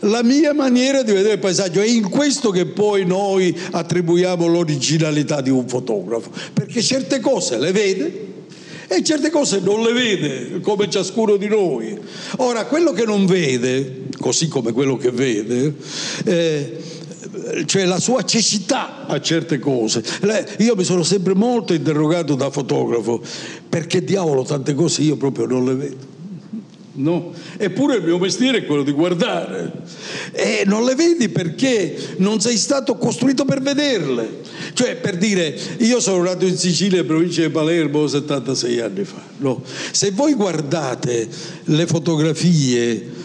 [0.00, 1.80] la mia maniera di vedere il paesaggio.
[1.80, 7.72] È in questo che poi noi attribuiamo l'originalità di un fotografo, perché certe cose le
[7.82, 8.30] vede
[8.88, 11.98] e certe cose non le vede, come ciascuno di noi.
[12.38, 15.74] Ora, quello che non vede, così come quello che vede,
[16.24, 16.76] eh,
[17.64, 20.04] cioè la sua cecità a certe cose.
[20.58, 23.22] Io mi sono sempre molto interrogato da fotografo,
[23.66, 26.11] perché diavolo tante cose io proprio non le vedo.
[26.94, 27.32] No?
[27.56, 29.72] Eppure il mio mestiere è quello di guardare
[30.32, 34.40] e non le vedi perché non sei stato costruito per vederle.
[34.74, 39.22] Cioè, per dire, io sono nato in Sicilia, in provincia di Palermo, 76 anni fa.
[39.38, 39.62] No?
[39.64, 41.28] Se voi guardate
[41.64, 43.20] le fotografie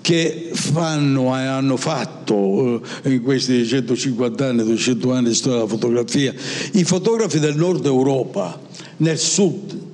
[0.00, 5.68] che fanno e hanno fatto eh, in questi 150 anni, 200 anni di storia della
[5.68, 6.34] fotografia,
[6.72, 8.58] i fotografi del nord Europa,
[8.98, 9.87] nel sud,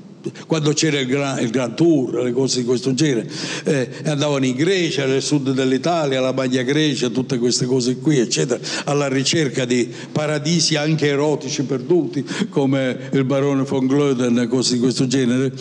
[0.47, 3.29] quando c'era il Grand, il Grand Tour, le cose di questo genere,
[3.65, 8.61] eh, andavano in Grecia, nel sud dell'Italia, la Maglia Grecia, tutte queste cose qui, eccetera,
[8.85, 15.07] alla ricerca di paradisi anche erotici perduti, come il barone von Glöden, cose di questo
[15.07, 15.53] genere.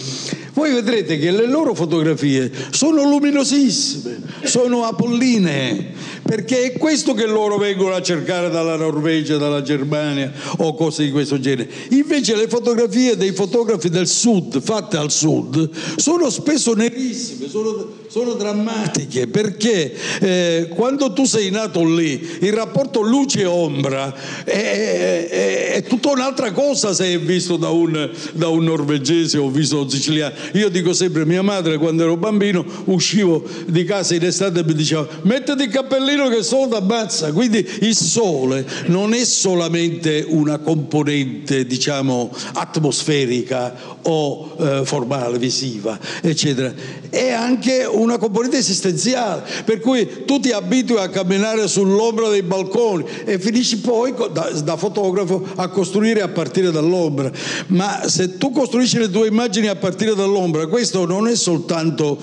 [0.53, 5.93] Voi vedrete che le loro fotografie sono luminosissime, sono apollinee,
[6.33, 11.11] perché è questo che loro vengono a cercare dalla Norvegia, dalla Germania o cose di
[11.11, 11.69] questo genere.
[11.89, 18.33] Invece le fotografie dei fotografi del sud, fatte al sud, sono spesso nerissime, sono, sono
[18.33, 26.11] drammatiche, perché eh, quando tu sei nato lì, il rapporto luce-ombra è, è, è tutta
[26.11, 30.35] un'altra cosa se è visto da un, da un norvegese o visto da un siciliano.
[30.53, 34.75] Io dico sempre, mia madre quando ero bambino uscivo di casa in estate e mi
[34.75, 37.33] diceva mettiti il cappellino che il sole ti ammazza.
[37.33, 47.01] Quindi il sole non è solamente una componente, diciamo, atmosferica o eh, formale, visiva, eccetera,
[47.09, 49.43] è anche una componente esistenziale.
[49.65, 54.77] Per cui tu ti abitui a camminare sull'ombra dei balconi e finisci poi da, da
[54.77, 57.31] fotografo a costruire a partire dall'ombra.
[57.67, 62.19] Ma se tu costruisci le tue immagini a partire dall'ombra, questo non è soltanto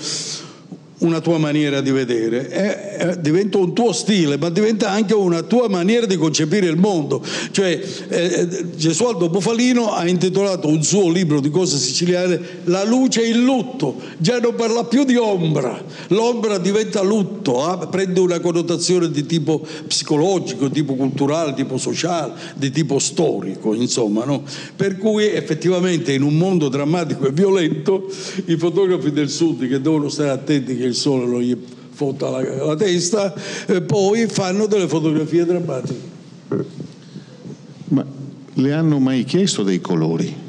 [1.00, 5.42] una tua maniera di vedere, è, è, diventa un tuo stile, ma diventa anche una
[5.42, 7.22] tua maniera di concepire il mondo.
[7.50, 13.44] Cioè, eh, Gesualdo Bufalino ha intitolato un suo libro di cose siciliane La luce in
[13.44, 17.86] lutto, già non parla più di ombra, l'ombra diventa lutto, eh?
[17.88, 23.74] prende una connotazione di tipo psicologico, di tipo culturale, di tipo sociale, di tipo storico,
[23.74, 24.24] insomma.
[24.24, 24.42] No?
[24.76, 28.06] Per cui effettivamente in un mondo drammatico e violento
[28.46, 31.56] i fotografi del sud che devono stare attenti che il sole non gli
[31.90, 33.34] fotta la, la testa,
[33.66, 36.08] e poi fanno delle fotografie drammatiche.
[37.88, 38.06] Ma
[38.54, 40.48] le hanno mai chiesto dei colori?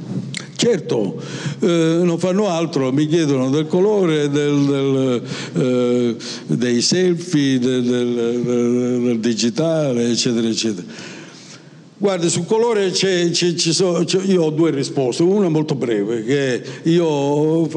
[0.56, 1.20] Certo,
[1.60, 5.24] eh, non fanno altro, mi chiedono del colore, del, del,
[5.54, 6.16] eh,
[6.46, 10.86] dei selfie, del, del, digitale, eccetera, eccetera.
[11.98, 17.68] Guardi, sul colore c'è, c'è, so, io ho due risposte, una molto breve, che io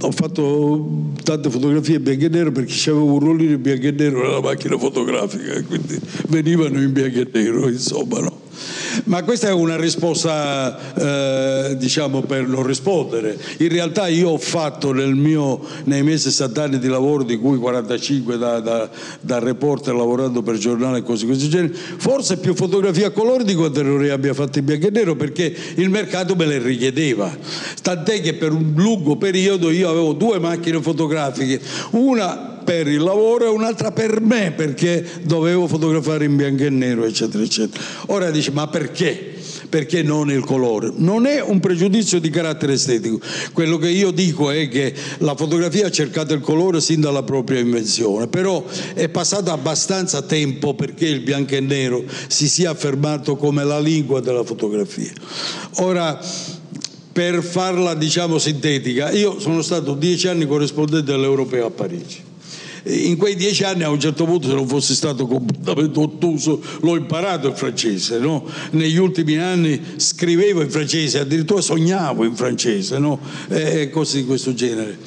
[0.00, 3.90] ho fatto tante fotografie in bianco e nero perché c'avevo un rollino in bianco e
[3.90, 8.37] nero nella macchina fotografica quindi venivano in bianco e nero, insomma, no?
[9.04, 13.38] Ma questa è una risposta, eh, diciamo, per non rispondere.
[13.58, 18.38] In realtà io ho fatto mio, nei miei 60 anni di lavoro, di cui 45
[18.38, 18.88] da, da,
[19.20, 23.44] da reporter lavorando per giornale e cose di questo genere, forse più fotografie a colore
[23.44, 26.58] di quante non ne abbia fatte in bianco e nero, perché il mercato me le
[26.58, 27.34] richiedeva.
[27.82, 33.46] Tant'è che per un lungo periodo io avevo due macchine fotografiche, una per il lavoro
[33.46, 37.82] e un'altra per me perché dovevo fotografare in bianco e nero, eccetera, eccetera.
[38.08, 39.36] Ora dice, ma perché?
[39.70, 40.92] perché non il colore.
[40.94, 43.20] Non è un pregiudizio di carattere estetico.
[43.52, 47.58] Quello che io dico è che la fotografia ha cercato il colore sin dalla propria
[47.58, 48.64] invenzione, però
[48.94, 54.20] è passato abbastanza tempo perché il bianco e nero si sia affermato come la lingua
[54.20, 55.12] della fotografia.
[55.80, 56.18] Ora,
[57.12, 62.27] per farla diciamo sintetica, io sono stato dieci anni corrispondente dell'Europeo a Parigi
[62.84, 66.96] in quei dieci anni a un certo punto se non fossi stato completamente ottuso l'ho
[66.96, 68.44] imparato il francese no?
[68.72, 73.18] negli ultimi anni scrivevo in francese addirittura sognavo in francese no?
[73.48, 74.98] e cose di questo genere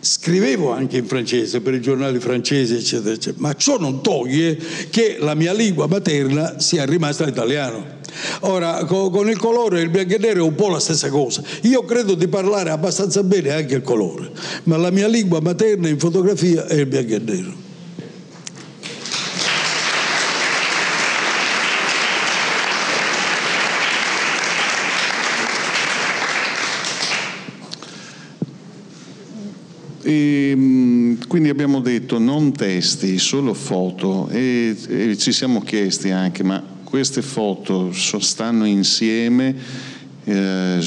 [0.00, 4.58] scrivevo anche in francese per i giornali francesi eccetera eccetera ma ciò non toglie
[4.90, 7.93] che la mia lingua materna sia rimasta l'italiano
[8.40, 11.42] Ora, con il colore e il bianco e nero è un po' la stessa cosa.
[11.62, 14.30] Io credo di parlare abbastanza bene anche il colore,
[14.64, 17.62] ma la mia lingua materna in fotografia è il bianco e nero.
[30.04, 36.42] E, ehm, quindi abbiamo detto non testi, solo foto e, e ci siamo chiesti anche
[36.42, 39.52] ma queste foto stanno insieme,
[40.26, 40.78] eh,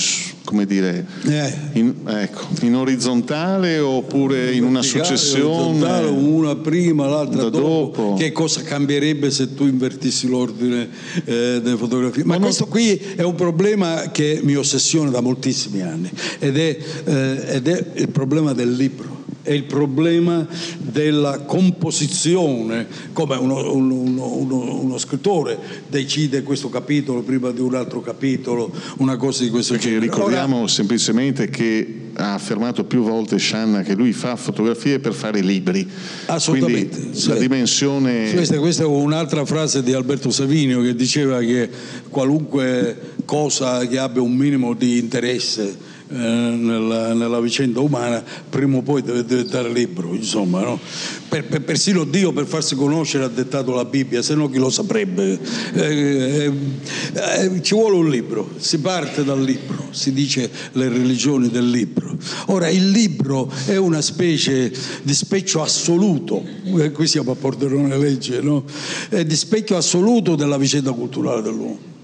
[0.45, 1.53] come dire, eh.
[1.73, 6.05] in, ecco, in, orizzontale oppure in una successione?
[6.07, 7.59] Una prima, l'altra dopo.
[7.59, 8.13] dopo.
[8.13, 10.87] Che cosa cambierebbe se tu invertissi l'ordine
[11.25, 12.23] eh, delle fotografie?
[12.23, 12.71] Ma, Ma questo non...
[12.71, 17.85] qui è un problema che mi ossessiona da moltissimi anni ed è, eh, ed è
[17.95, 19.16] il problema del libro
[19.47, 20.45] è il problema
[20.77, 28.01] della composizione, come uno, uno, uno, uno, scrittore decide questo capitolo prima di un altro
[28.01, 30.05] capitolo, una cosa di questo Perché genere.
[30.07, 35.39] Ricordiamo Ora, semplicemente che ha affermato più volte Shanna che lui fa fotografie per fare
[35.39, 35.87] libri.
[36.25, 36.97] Assolutamente.
[36.97, 37.29] Quindi sì.
[37.29, 38.33] la dimensione...
[38.33, 41.69] Questa, questa, è un'altra frase di Alberto Savinio che diceva che
[42.09, 48.81] qualunque cosa che abbia un minimo di interesse eh, nella, nella, vicenda umana, prima o
[48.81, 50.79] poi deve diventare libro, insomma, no?
[51.27, 54.69] per, per, persino Dio per farsi conoscere ha dettato la Bibbia, se no chi lo
[54.69, 55.37] saprebbe.
[55.73, 56.51] Eh, eh,
[57.13, 62.17] eh, ci vuole un libro, si parte dal libro, si dice le religioni del libro.
[62.47, 66.43] Ora, il libro è una specie di specchio assoluto,
[66.79, 68.63] eh, qui siamo a Pordenone Legge, no?
[69.09, 71.95] è di specchio assoluto della vicenda culturale dell'uomo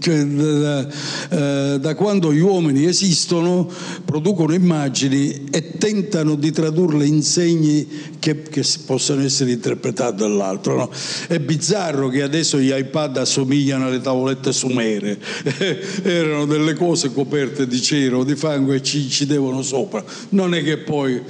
[0.00, 0.88] cioè, da,
[1.30, 3.68] eh, da, quando gli uomini esistono,
[4.04, 7.86] producono immagini e tentano di tradurle in segni
[8.18, 10.76] che, che possano essere interpretati dall'altro.
[10.76, 10.90] No?
[11.26, 15.18] È bizzarro che adesso gli iPad assomigliano alle tavolette sumere,
[16.02, 20.02] erano delle cose coperte di cero, di fango e ci incidevano sopra.
[20.30, 21.20] Non è che poi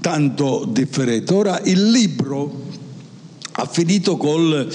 [0.00, 1.32] tanto differente.
[1.32, 2.70] Ora il libro
[3.52, 4.68] ha finito col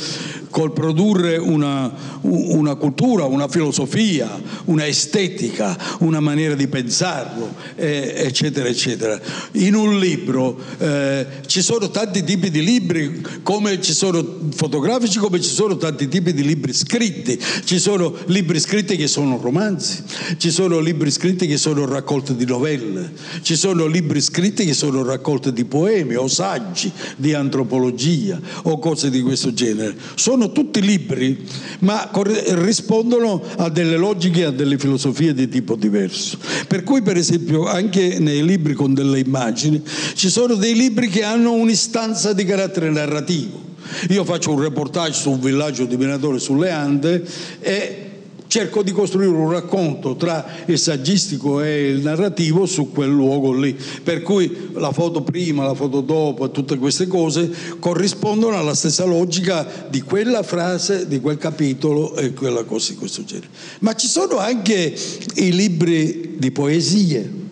[0.57, 9.21] col produrre una, una, cultura, una filosofia, una estetica, una maniera di pensarlo, eccetera, eccetera.
[9.51, 15.39] In un libro eh, ci sono tanti tipi di libri, come ci sono fotografici, come
[15.39, 17.39] ci sono tanti tipi di libri scritti.
[17.63, 20.01] Ci sono libri scritti che sono romanzi,
[20.37, 23.11] ci sono libri scritti che sono raccolte di novelle,
[23.43, 29.11] ci sono libri scritti che sono raccolte di poemi o saggi di antropologia o cose
[29.11, 29.95] di questo genere.
[30.15, 31.45] Sono sono tutti libri,
[31.79, 36.37] ma rispondono a delle logiche, a delle filosofie di tipo diverso.
[36.67, 39.81] Per cui, per esempio, anche nei libri con delle immagini,
[40.15, 43.65] ci sono dei libri che hanno un'istanza di carattere narrativo.
[44.09, 47.23] Io faccio un reportage su un villaggio di minatori sulle Ande
[47.59, 48.06] e
[48.47, 53.77] cerco di costruire un racconto tra il saggistico e il narrativo su quel luogo lì.
[54.03, 59.87] Per cui la foto prima, la foto dopo tutte queste cose corrispondono alla stessa logica
[59.89, 63.49] di quella frase, di quel capitolo e quella cosa di questo genere.
[63.79, 64.95] Ma ci sono anche
[65.35, 67.45] i libri di poesie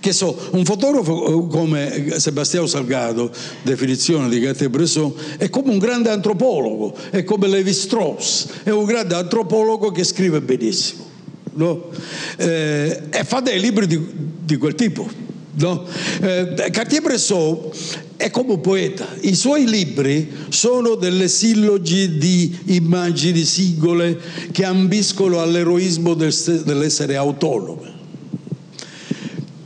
[0.00, 3.30] che so, un fotografo eh, come Sebastiano Salgado,
[3.62, 9.14] definizione di Cartier-Bresson, è come un grande antropologo, è come Levi Strauss, è un grande
[9.14, 11.06] antropologo che scrive benissimo.
[11.54, 11.86] No?
[12.36, 14.00] Eh, e fa dei libri di,
[14.44, 15.08] di quel tipo.
[15.54, 15.84] No?
[16.20, 17.70] Eh, Cartier-Bresson
[18.16, 19.06] è come un poeta.
[19.20, 24.20] I suoi libri sono delle sillogi di immagini singole
[24.52, 27.97] che ambiscono all'eroismo del, dell'essere autonome.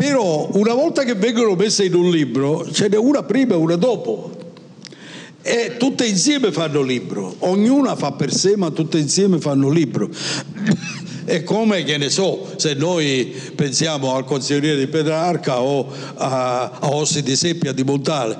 [0.02, 3.76] Però una volta che vengono messe in un libro, ce n'è una prima e una
[3.76, 4.32] dopo.
[5.40, 10.10] E tutte insieme fanno libro, ognuna fa per sé, ma tutte insieme fanno libro.
[11.24, 16.88] È come, che ne so, se noi pensiamo al consigliere di Petrarca o a, a
[16.94, 18.38] Ossi di Seppia di Montale,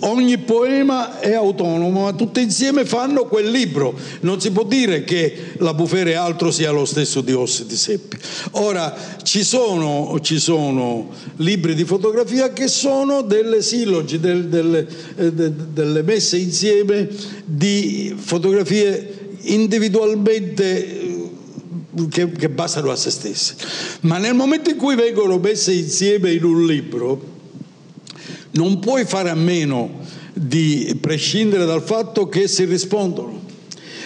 [0.00, 3.94] ogni poema è autonomo, ma tutte insieme fanno quel libro.
[4.20, 7.76] Non si può dire che la Bufera e altro sia lo stesso di Ossi di
[7.76, 8.18] Seppia.
[8.52, 14.86] Ora, ci sono, ci sono, libri di fotografia che sono delle sillogi, del, delle,
[15.16, 17.08] eh, delle messe insieme
[17.44, 20.98] di fotografie individualmente
[22.10, 23.56] che, che bastano a se stesse.
[24.02, 27.38] Ma nel momento in cui vengono messe insieme in un libro,
[28.52, 29.98] non puoi fare a meno
[30.32, 33.48] di prescindere dal fatto che si rispondono.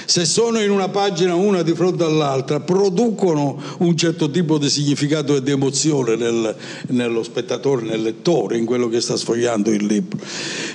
[0.07, 5.37] Se sono in una pagina una di fronte all'altra, producono un certo tipo di significato
[5.37, 6.55] e di emozione nel,
[6.89, 10.19] nello spettatore, nel lettore, in quello che sta sfogliando il libro.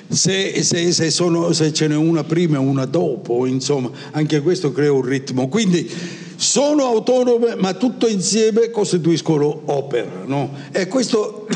[0.07, 4.71] Se, se, se, sono, se ce n'è una prima e una dopo, insomma, anche questo
[4.71, 5.47] crea un ritmo.
[5.47, 5.87] Quindi
[6.35, 10.23] sono autonome ma tutto insieme costituiscono opera.
[10.25, 10.51] No?
[10.71, 11.47] E questo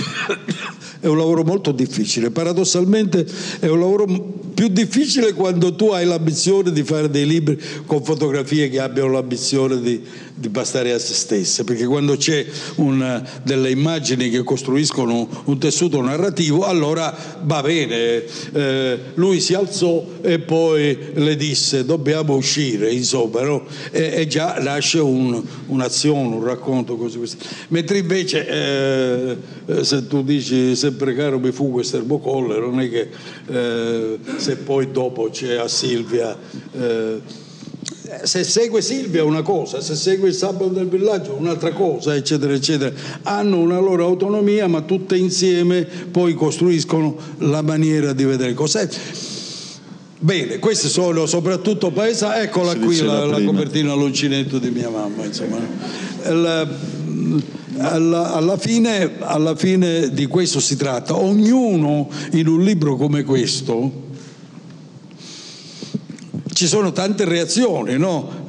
[1.03, 3.27] è un lavoro molto difficile, paradossalmente
[3.59, 4.05] è un lavoro
[4.53, 9.81] più difficile quando tu hai l'ambizione di fare dei libri con fotografie che abbiano l'ambizione
[9.81, 10.01] di,
[10.35, 16.01] di bastare a se stesse, perché quando c'è una, delle immagini che costruiscono un tessuto
[16.01, 18.23] narrativo, allora va bene,
[18.53, 23.65] eh, lui si alzò e poi le disse dobbiamo uscire, insomma, no?
[23.91, 27.19] e, e, già nasce un, un'azione, un racconto così.
[27.19, 27.37] Così.
[27.69, 29.37] Mentre invece eh,
[29.83, 33.09] se tu dici sempre caro mi fu questo erbocolle, non è che
[33.47, 36.35] eh, se poi dopo c'è a Silvia
[36.71, 37.21] eh,
[38.23, 42.93] se segue Silvia una cosa, se segue il sabato del villaggio un'altra cosa, eccetera, eccetera.
[43.23, 48.87] Hanno una loro autonomia, ma tutte insieme poi costruiscono la maniera di vedere cos'è.
[50.19, 55.59] Bene, queste sono soprattutto paesaggi, eccola qui la, la, copertina all'uncinetto di mia mamma, insomma.
[56.25, 56.67] La,
[57.77, 61.17] alla, alla, fine, alla fine di questo si tratta.
[61.17, 64.02] Ognuno in un libro come questo
[66.53, 68.41] ci sono tante reazioni, no?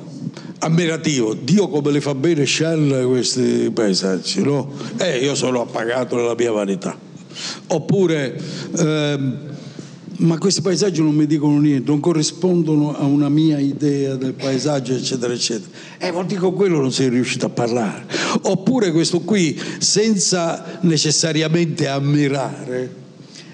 [0.65, 4.73] ammirativo, Dio come le fa bene Shell questi paesaggi, no?
[4.97, 6.97] Eh, io sono appagato nella mia vanità.
[7.69, 8.41] Oppure,
[8.79, 9.39] ehm,
[10.19, 14.95] ma questi paesaggi non mi dicono niente, non corrispondono a una mia idea del paesaggio,
[14.95, 15.71] eccetera, eccetera.
[15.99, 18.07] Eh, ma dico quello non sei riuscito a parlare.
[18.43, 23.03] Oppure questo qui, senza necessariamente ammirare,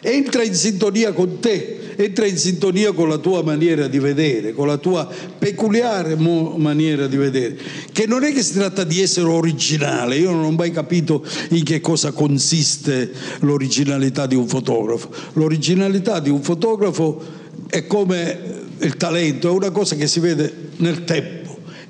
[0.00, 4.66] entra in sintonia con te entra in sintonia con la tua maniera di vedere, con
[4.66, 5.06] la tua
[5.38, 7.56] peculiare mo- maniera di vedere,
[7.92, 11.62] che non è che si tratta di essere originale, io non ho mai capito in
[11.64, 15.10] che cosa consiste l'originalità di un fotografo.
[15.34, 17.20] L'originalità di un fotografo
[17.68, 18.38] è come
[18.78, 21.39] il talento, è una cosa che si vede nel tempo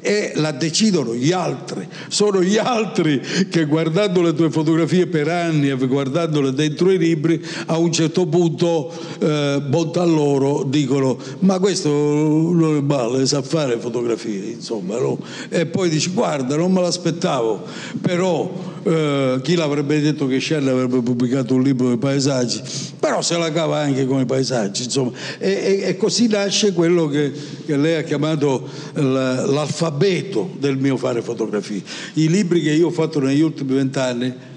[0.00, 1.86] e la decidono gli altri.
[2.08, 3.20] Sono gli altri
[3.50, 8.26] che guardando le tue fotografie per anni e guardandole dentro i libri, a un certo
[8.26, 14.98] punto, eh, bontà loro, dicono ma questo non è male, sa fare fotografie, insomma.
[14.98, 15.18] No?
[15.48, 17.64] E poi dici guarda, non me l'aspettavo,
[18.00, 22.62] però eh, chi l'avrebbe detto che Shelley avrebbe pubblicato un libro di paesaggi,
[22.98, 25.12] però se la cava anche con i paesaggi, insomma.
[25.38, 27.32] E, e, e così nasce quello che,
[27.66, 31.82] che lei ha chiamato l'alfabeto del mio fare fotografie.
[32.14, 34.48] I libri che io ho fatto negli ultimi vent'anni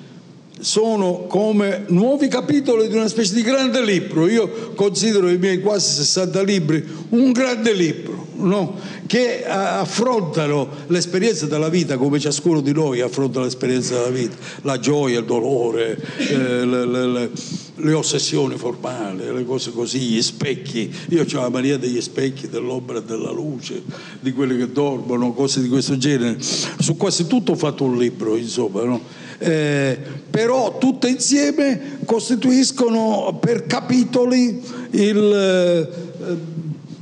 [0.64, 4.28] sono come nuovi capitoli di una specie di grande libro.
[4.28, 8.76] Io considero i miei quasi 60 libri un grande libro, no?
[9.08, 15.20] che affrontano l'esperienza della vita come ciascuno di noi affronta l'esperienza della vita, la gioia,
[15.20, 17.32] il dolore, eh, le, le, le,
[17.76, 20.94] le, ossessioni formali, le cose così, gli specchi.
[21.10, 23.82] Io ho la mania degli specchi, dell'ombra e della luce,
[24.20, 26.38] di quelli che dormono, cose di questo genere.
[26.40, 28.84] Su quasi tutto ho fatto un libro, insomma.
[28.84, 29.22] No?
[29.44, 29.98] eh,
[30.30, 36.38] però tutte insieme costituiscono per capitoli il, eh,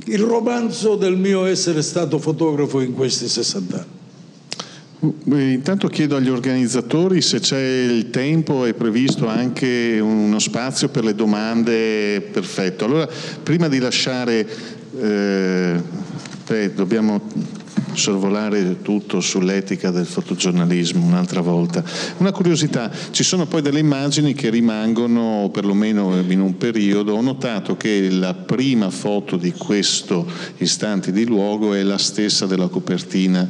[0.06, 4.00] il romanzo del mio essere stato fotografo in questi 60 anni.
[5.52, 11.14] Intanto chiedo agli organizzatori se c'è il tempo e previsto anche uno spazio per le
[11.14, 12.20] domande.
[12.20, 12.84] Perfetto.
[12.84, 13.08] Allora,
[13.42, 14.46] prima di lasciare,
[15.00, 15.82] eh,
[16.46, 17.20] beh, dobbiamo
[17.94, 21.82] sorvolare tutto sull'etica del fotogiornalismo un'altra volta.
[22.18, 27.76] Una curiosità, ci sono poi delle immagini che rimangono, perlomeno in un periodo, ho notato
[27.76, 30.26] che la prima foto di questo
[30.58, 33.48] istante di luogo è la stessa della copertina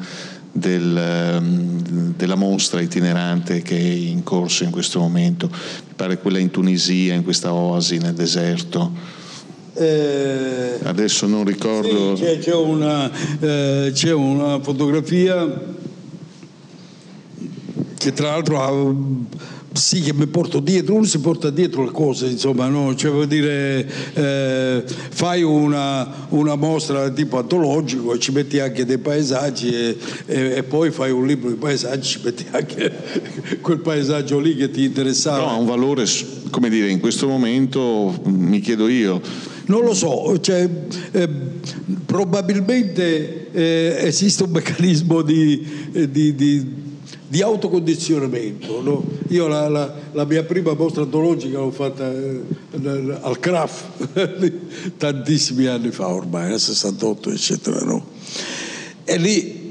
[0.52, 6.38] del, ehm, della mostra itinerante che è in corso in questo momento, mi pare quella
[6.38, 9.20] in Tunisia, in questa oasi nel deserto.
[9.74, 12.16] Eh, Adesso non ricordo.
[12.16, 13.10] Sì, c'è, c'è, una,
[13.40, 15.70] eh, c'è, una, fotografia
[17.96, 18.94] che tra l'altro ha,
[19.72, 22.94] sì che mi porto dietro, uno si porta dietro le cose, insomma, no?
[22.94, 28.98] cioè, vuol dire eh, fai una, una, mostra tipo antologico e ci metti anche dei
[28.98, 29.96] paesaggi e,
[30.26, 32.92] e, e, poi fai un libro di paesaggi, ci metti anche
[33.62, 35.38] quel paesaggio lì che ti interessava.
[35.38, 36.04] No, ha un valore,
[36.50, 40.68] come dire, in questo momento mi chiedo io non lo so, cioè,
[41.12, 41.28] eh,
[42.04, 46.74] probabilmente eh, esiste un meccanismo di, eh, di, di,
[47.28, 48.82] di autocondizionamento.
[48.82, 49.04] No?
[49.28, 52.40] Io la, la, la, mia prima mostra antologica l'ho fatta eh,
[53.20, 53.84] al CRAF
[54.98, 57.80] tantissimi anni fa ormai, nel 68 eccetera.
[57.84, 58.04] No?
[59.04, 59.61] E lì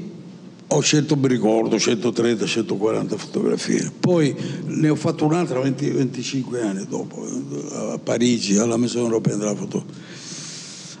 [0.74, 3.90] ho scelto, mi ricordo, 130, 140 fotografie.
[3.98, 4.34] Poi
[4.66, 7.26] ne ho fatto un'altra 20, 25 anni dopo,
[7.72, 9.84] a Parigi, alla Maison Europea della Foto.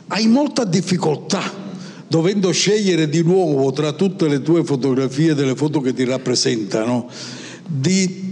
[0.08, 1.60] Hai molta difficoltà
[2.06, 7.08] dovendo scegliere di nuovo tra tutte le tue fotografie, delle foto che ti rappresentano,
[7.66, 8.30] di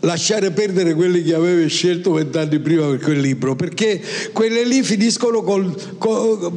[0.00, 4.00] lasciare perdere quelli che avevi scelto vent'anni prima per quel libro, perché
[4.32, 6.52] quelle lì finiscono col, col,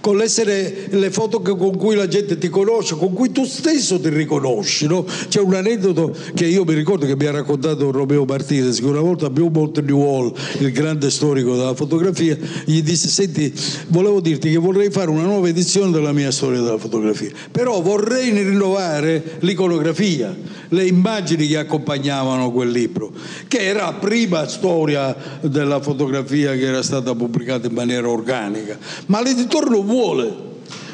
[0.00, 4.08] con l'essere le foto con cui la gente ti conosce, con cui tu stesso ti
[4.08, 4.86] riconosci.
[4.86, 5.04] No?
[5.28, 9.00] C'è un aneddoto che io mi ricordo che mi ha raccontato Romeo Martinez, che una
[9.00, 13.52] volta a Beaumont New Hall, il grande storico della fotografia, gli disse, senti,
[13.88, 18.30] volevo dirti che vorrei fare una nuova edizione della mia storia della fotografia, però vorrei
[18.30, 20.36] rinnovare l'iconografia,
[20.68, 23.12] le immagini che accompagnavano quel libro,
[23.48, 29.22] che era la prima storia della fotografia che era stata pubblicata in maniera organica, ma
[29.22, 30.50] l'editore non vuole.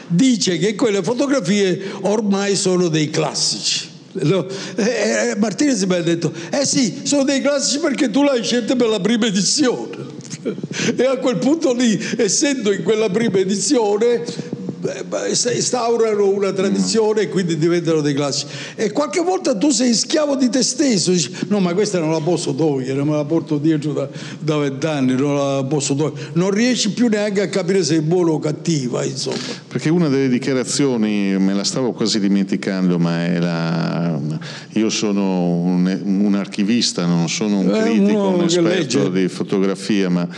[0.07, 3.87] Dice che quelle fotografie ormai sono dei classici.
[4.13, 4.47] No.
[4.77, 8.75] Eh, eh, Martinez mi ha detto, eh sì, sono dei classici perché tu l'hai scelto
[8.75, 10.17] per la prima edizione.
[10.97, 14.23] E a quel punto lì, essendo in quella prima edizione,
[15.55, 18.47] instaurano una tradizione e quindi diventano dei classici.
[18.75, 22.21] E qualche volta tu sei schiavo di te stesso, dici no ma questa non la
[22.21, 26.31] posso togliere, me la porto dietro da vent'anni, non la posso togliere.
[26.35, 29.37] Non riesci più neanche a capire se è buona o cattiva, insomma.
[29.67, 34.19] Perché una delle dichiarazioni, me la stavo quasi dimenticando, ma è la...
[34.73, 40.29] io sono un, un archivista, non sono un critico, un esperto di fotografia, ma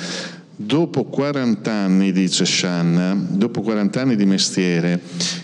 [0.62, 5.00] Dopo 40 anni, dice Shanna, dopo 40 anni di mestiere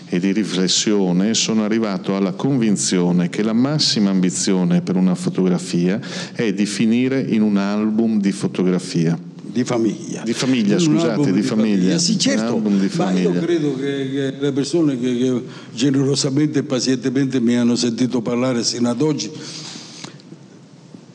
[0.09, 5.99] e di riflessione sono arrivato alla convinzione che la massima ambizione per una fotografia
[6.33, 9.17] è di finire in un album di fotografia.
[9.41, 10.21] Di famiglia.
[10.21, 11.75] Di famiglia, scusate, di, di famiglia.
[11.77, 11.97] famiglia.
[11.97, 15.41] Sì, certo, ma io credo che, che le persone che, che
[15.73, 19.31] generosamente e pazientemente mi hanno sentito parlare sino ad oggi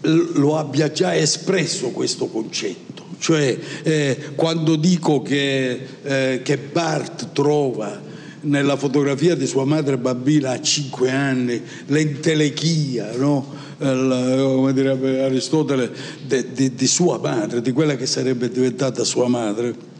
[0.00, 8.00] lo abbia già espresso questo concetto cioè eh, quando dico che, eh, che Bart trova
[8.40, 13.60] nella fotografia di sua madre bambina a cinque anni l'entelechia, no?
[13.78, 15.90] come direbbe Aristotele,
[16.26, 19.90] di sua madre, di quella che sarebbe diventata sua madre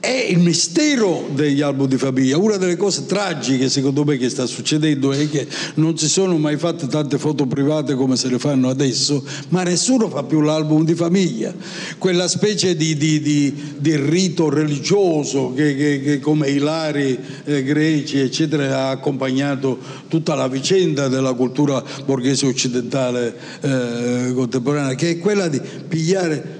[0.00, 2.36] è il mistero degli album di famiglia.
[2.38, 6.56] Una delle cose tragiche secondo me che sta succedendo è che non si sono mai
[6.56, 10.94] fatte tante foto private come se le fanno adesso, ma nessuno fa più l'album di
[10.94, 11.52] famiglia.
[11.98, 17.64] Quella specie di, di, di, di rito religioso che, che, che come i lari eh,
[17.64, 19.78] greci eccetera ha accompagnato
[20.08, 26.57] tutta la vicenda della cultura borghese occidentale eh, contemporanea, che è quella di pigliare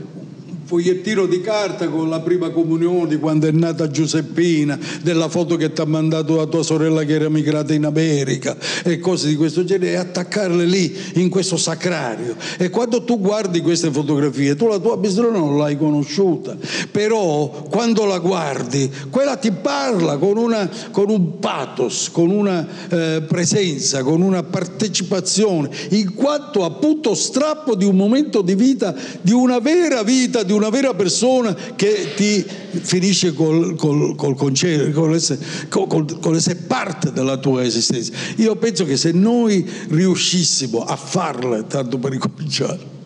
[0.68, 5.72] fogliettino di carta con la prima comunione di quando è nata Giuseppina, della foto che
[5.72, 8.54] ti ha mandato la tua sorella che era migrata in America
[8.84, 12.36] e cose di questo genere e attaccarle lì in questo sacrario.
[12.58, 16.54] E quando tu guardi queste fotografie, tu la tua bisnonna non l'hai conosciuta,
[16.90, 23.22] però quando la guardi, quella ti parla con, una, con un pathos, con una eh,
[23.26, 29.60] presenza, con una partecipazione, in quanto appunto strappo di un momento di vita, di una
[29.60, 32.44] vera vita, di una vera persona che ti
[32.80, 35.38] finisce col, col, col, concedere, con, essere,
[35.68, 38.12] con essere parte della tua esistenza.
[38.36, 42.96] Io penso che se noi riuscissimo a farle, tanto per ricominciare,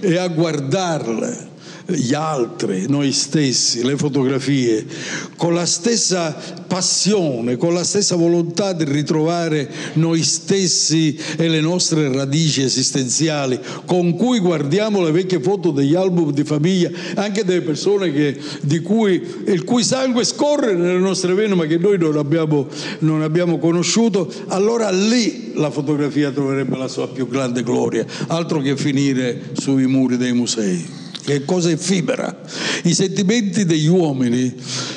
[0.00, 1.56] e a guardarle
[1.90, 4.84] gli altri, noi stessi, le fotografie,
[5.38, 6.36] con la stessa
[6.66, 14.16] passione, con la stessa volontà di ritrovare noi stessi e le nostre radici esistenziali, con
[14.16, 18.38] cui guardiamo le vecchie foto degli album di famiglia, anche delle persone che,
[18.82, 22.68] cui, il cui sangue scorre nelle nostre vene ma che noi non abbiamo,
[22.98, 28.76] non abbiamo conosciuto, allora lì la fotografia troverebbe la sua più grande gloria, altro che
[28.76, 30.97] finire sui muri dei musei
[31.28, 32.34] che cosa effimera.
[32.84, 34.54] I sentimenti degli uomini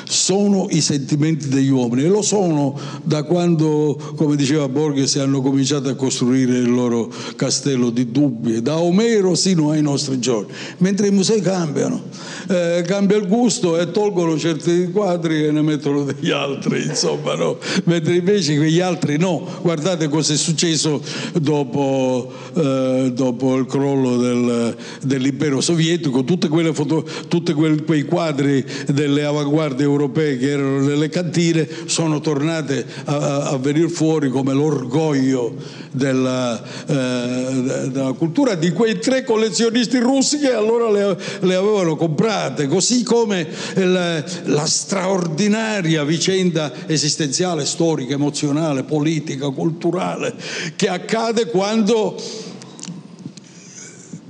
[0.08, 5.90] sono i sentimenti degli uomini e lo sono da quando, come diceva Borges, hanno cominciato
[5.90, 11.10] a costruire il loro castello di dubbi, da Omero sino ai nostri giorni, mentre i
[11.10, 12.02] musei cambiano,
[12.48, 17.58] eh, cambia il gusto e tolgono certi quadri e ne mettono degli altri, insomma, no?
[17.84, 19.46] mentre invece quegli altri no.
[19.60, 21.02] Guardate cosa è successo
[21.34, 30.50] dopo, eh, dopo il crollo del, dell'impero sovietico tutti quei quadri delle avanguardie europee che
[30.50, 35.54] erano nelle cantine sono tornate a, a venire fuori come l'orgoglio
[35.92, 42.66] della, eh, della, cultura di quei tre collezionisti russi che allora le, le avevano comprate,
[42.66, 50.34] così come la, la straordinaria vicenda esistenziale, storica, emozionale, politica, culturale
[50.76, 52.20] che accade quando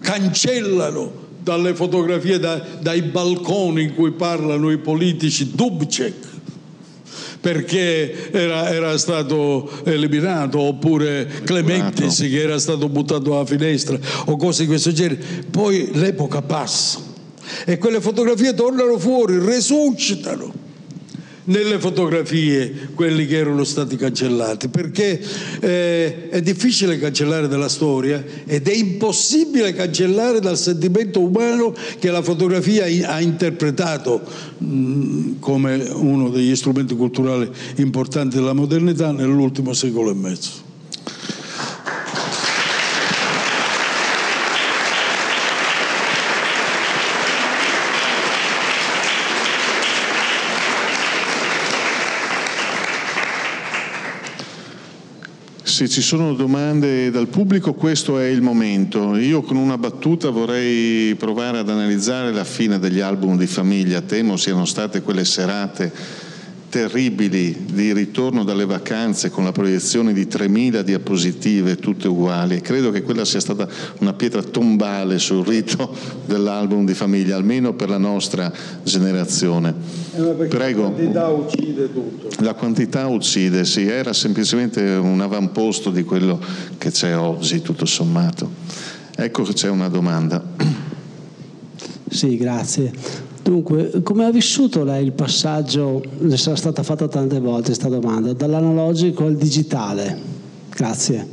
[0.01, 6.31] cancellano dalle fotografie, da, dai balconi in cui parlano i politici, Dubček.
[7.41, 14.63] Perché era, era, stato eliminato, oppure Clementis che era stato buttato dalla finestra, o cose
[14.63, 15.21] di questo genere.
[15.51, 17.01] Poi l'epoca passa
[17.67, 20.62] e quelle fotografie tornano fuori, resuscitano
[21.45, 25.21] nelle fotografie quelli che erano stati cancellati, perché
[25.61, 32.23] eh, è difficile cancellare dalla storia ed è impossibile cancellare dal sentimento umano che la
[32.23, 34.21] fotografia ha interpretato
[34.59, 40.71] mh, mm, come uno degli strumenti culturali importanti della modernità nell'ultimo secolo e mezzo.
[55.83, 59.17] Se ci sono domande dal pubblico questo è il momento.
[59.17, 64.01] Io con una battuta vorrei provare ad analizzare la fine degli album di famiglia.
[64.01, 65.93] Temo siano state quelle serate
[66.73, 72.63] terribili di ritorno dalle vacanze con la proiezione di 3.000 diapositive tutte uguali.
[72.63, 73.69] Credo che quella sia stata
[73.99, 75.95] una pietra tombale sul rito
[76.25, 78.51] dell'album di famiglia, almeno per la nostra
[78.83, 79.75] generazione.
[80.15, 80.85] Eh, Prego.
[80.85, 82.43] La quantità uccide tutto.
[82.43, 86.41] La quantità uccide, sì, era semplicemente un avamposto di quello
[86.79, 88.51] che c'è oggi, tutto sommato.
[89.15, 90.43] Ecco che c'è una domanda.
[92.09, 93.32] Sì, grazie.
[93.43, 98.33] Dunque, come ha vissuto lei il passaggio, le sarà stata fatta tante volte questa domanda,
[98.33, 100.17] dall'analogico al digitale?
[100.71, 101.27] Grazie.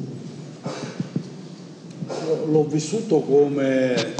[2.49, 4.16] L'ho vissuto come...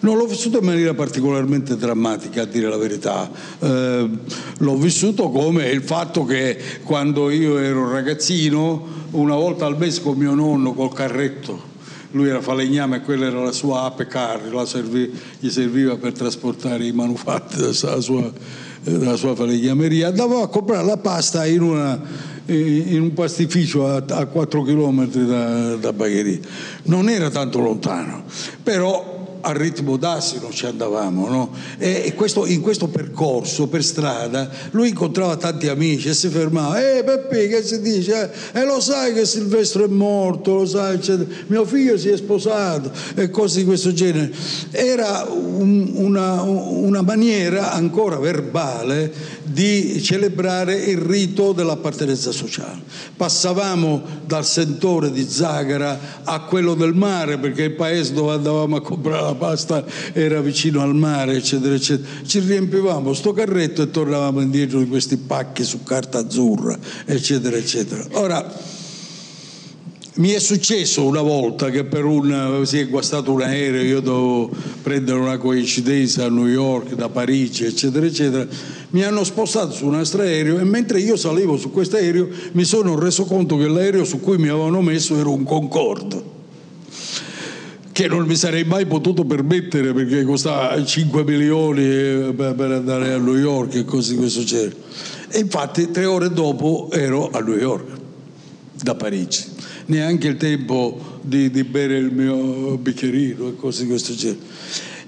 [0.00, 3.30] Non l'ho vissuto in maniera particolarmente drammatica, a dire la verità.
[3.60, 4.10] Eh,
[4.58, 10.16] l'ho vissuto come il fatto che quando io ero ragazzino, una volta al mese con
[10.16, 11.70] mio nonno col carretto,
[12.12, 16.86] lui era falegname e quella era la sua ape car, servì, gli serviva per trasportare
[16.86, 18.32] i manufatti della sua,
[18.82, 22.00] della sua falegnameria, andavo a comprare la pasta in, una,
[22.46, 26.40] in un pastificio a, a 4 km da, da Bagheria.
[26.84, 28.24] Non era tanto lontano,
[28.62, 31.50] però a ritmo d'asino ci andavamo, no?
[31.78, 37.02] E questo, in questo percorso per strada lui incontrava tanti amici e si fermava, eh
[37.02, 38.30] Peppi che si dice?
[38.52, 41.28] E eh, lo sai che Silvestro è morto, lo sai, eccetera.
[41.48, 44.32] mio figlio si è sposato e cose di questo genere.
[44.70, 52.80] Era un, una, una maniera ancora verbale di celebrare il rito dell'appartenenza sociale.
[53.16, 58.82] Passavamo dal sentore di Zagara a quello del mare, perché il paese dove andavamo a
[58.82, 62.08] comprare la pasta era vicino al mare, eccetera, eccetera.
[62.24, 68.04] Ci riempivamo sto carretto e tornavamo indietro di questi pacchi su carta azzurra, eccetera, eccetera.
[68.12, 68.80] Ora,
[70.14, 74.50] mi è successo una volta che per un, si è guastato un aereo, io dovevo
[74.82, 78.46] prendere una coincidenza a New York, da Parigi, eccetera, eccetera.
[78.92, 82.64] Mi hanno spostato su un altro aereo e mentre io salivo su questo aereo mi
[82.64, 86.40] sono reso conto che l'aereo su cui mi avevano messo era un Concorde
[87.92, 93.18] che non mi sarei mai potuto permettere perché costava 5 milioni eh, per andare a
[93.18, 94.76] New York e cose di questo genere.
[95.28, 97.86] E infatti tre ore dopo ero a New York,
[98.82, 99.44] da Parigi
[99.86, 104.40] neanche il tempo di, di bere il mio bicchierino e cose di questo genere.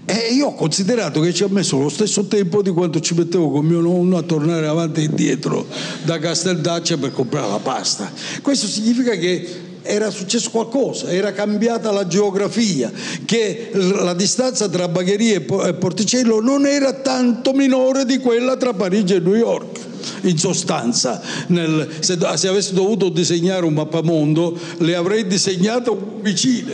[0.07, 3.51] E io ho considerato che ci ha messo lo stesso tempo di quanto ci mettevo
[3.51, 5.67] con mio nonno a tornare avanti e indietro
[6.05, 8.13] da Casteldaccia per comprare la pasta.
[8.43, 12.91] Questo significa che era successo qualcosa, era cambiata la geografia,
[13.25, 19.15] che la distanza tra Bagheria e Porticello non era tanto minore di quella tra Parigi
[19.15, 19.81] e New York.
[20.23, 25.91] In sostanza, nel, se, se, avessi dovuto disegnare un mappamondo, le avrei disegnate
[26.21, 26.73] vicine,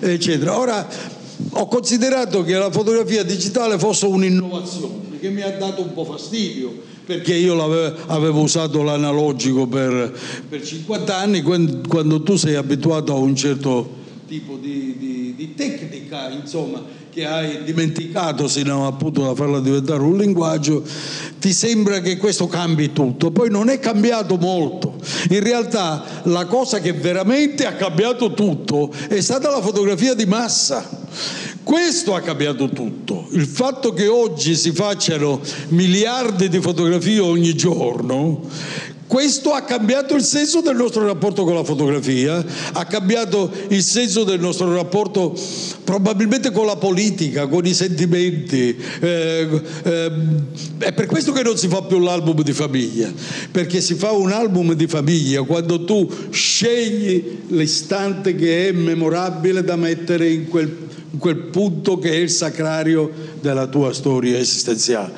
[0.00, 0.58] eccetera.
[0.58, 0.88] Ora,
[1.50, 6.92] ho considerato che la fotografia digitale fosse un'innovazione che mi ha dato un po' fastidio
[7.06, 7.62] perché io
[8.06, 10.14] avevo, usato l'analogico per,
[10.48, 15.54] per, 50 anni quando, quando, tu sei abituato a un certo tipo di, di, di
[15.54, 16.82] tecnica insomma
[17.14, 20.82] che hai dimenticato sino appunto da farla diventare un linguaggio,
[21.38, 23.30] ti sembra che questo cambi tutto.
[23.30, 24.96] Poi non è cambiato molto.
[25.30, 31.02] In realtà la cosa che veramente ha cambiato tutto è stata la fotografia di massa.
[31.62, 33.28] Questo ha cambiato tutto.
[33.32, 38.42] Il fatto che oggi si facciano miliardi di fotografie ogni giorno
[39.06, 44.24] questo ha cambiato il senso del nostro rapporto con la fotografia, ha cambiato il senso
[44.24, 45.38] del nostro rapporto
[45.84, 48.76] probabilmente con la politica, con i sentimenti.
[49.00, 50.12] Eh, eh,
[50.78, 53.12] è per questo che non si fa più l'album di famiglia,
[53.52, 59.76] perché si fa un album di famiglia quando tu scegli l'istante che è memorabile da
[59.76, 60.76] mettere in quel,
[61.18, 63.10] quel punto che è il sacrario
[63.40, 65.12] della tua storia esistenziale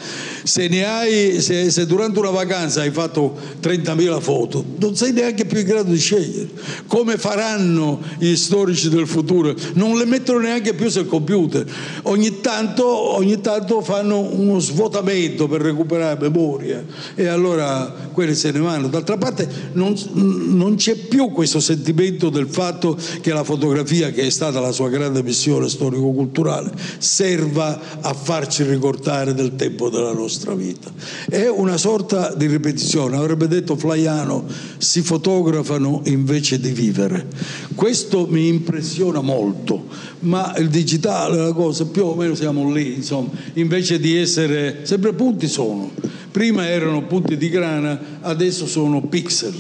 [0.46, 5.58] se, hai, se, se durante una vacanza hai fatto 30.000 foto, non sei neanche più
[5.58, 6.48] in grado di scegliere.
[6.86, 9.54] Come faranno gli storici del futuro?
[9.74, 11.66] Non le mettono neanche più sul computer.
[12.02, 16.84] Ogni tanto, ogni tanto fanno uno svuotamento per recuperare memoria
[17.16, 18.86] e allora quelli se ne vanno.
[18.86, 24.30] D'altra parte non, non c'è più questo sentimento del fatto che la fotografia, che è
[24.30, 30.54] stata la sua grande missione storico-culturale, serva a farci ricordare del tempo della nostra nostra
[30.54, 30.92] vita.
[31.28, 34.44] È una sorta di ripetizione, avrebbe detto Flaiano,
[34.76, 37.26] si fotografano invece di vivere.
[37.74, 39.86] Questo mi impressiona molto,
[40.20, 45.14] ma il digitale, la cosa, più o meno siamo lì, insomma, invece di essere, sempre
[45.14, 45.90] punti sono.
[46.30, 49.54] Prima erano punti di grana, adesso sono pixel.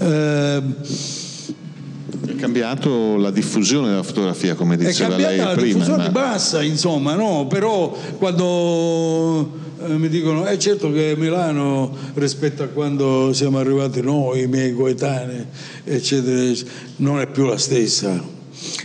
[0.00, 0.62] Eh,
[2.26, 5.32] è cambiato la diffusione della fotografia, come diceva lei prima.
[5.32, 6.10] È cambiata la diffusione ma...
[6.10, 7.46] bassa, insomma, no?
[7.46, 14.00] Però quando eh, mi dicono, è eh, certo che Milano rispetto a quando siamo arrivati
[14.00, 15.46] noi, i miei coetanei,
[15.84, 18.35] eccetera, non è più la stessa.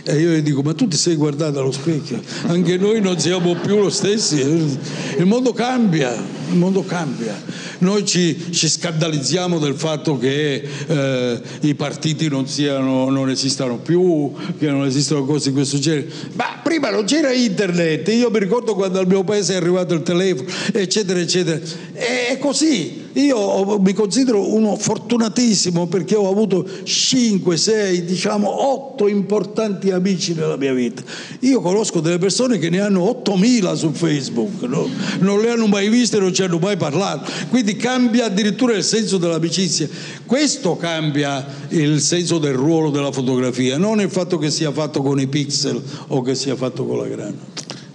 [0.04, 2.20] E io gli dico, ma tu ti sei guardato allo specchio?
[2.46, 4.40] Anche noi non siamo più lo stessi.
[4.40, 7.40] Il mondo cambia, il mondo cambia.
[7.78, 14.32] Noi ci, ci scandalizziamo del fatto che eh, i partiti non, siano, non esistano più,
[14.58, 16.08] che non esistono cose di questo genere.
[16.34, 20.02] Ma prima non c'era internet, io mi ricordo quando al mio paese è arrivato il
[20.02, 21.60] telefono, eccetera, eccetera.
[21.92, 23.01] È così.
[23.14, 30.56] Io mi considero uno fortunatissimo perché ho avuto 5, 6, diciamo 8 importanti amici nella
[30.56, 31.02] mia vita.
[31.40, 34.88] Io conosco delle persone che ne hanno 8000 su Facebook, no?
[35.18, 37.30] non le hanno mai viste, non ci hanno mai parlato.
[37.50, 39.88] Quindi cambia addirittura il senso dell'amicizia.
[40.24, 45.20] Questo cambia il senso del ruolo della fotografia, non il fatto che sia fatto con
[45.20, 47.36] i pixel o che sia fatto con la grana.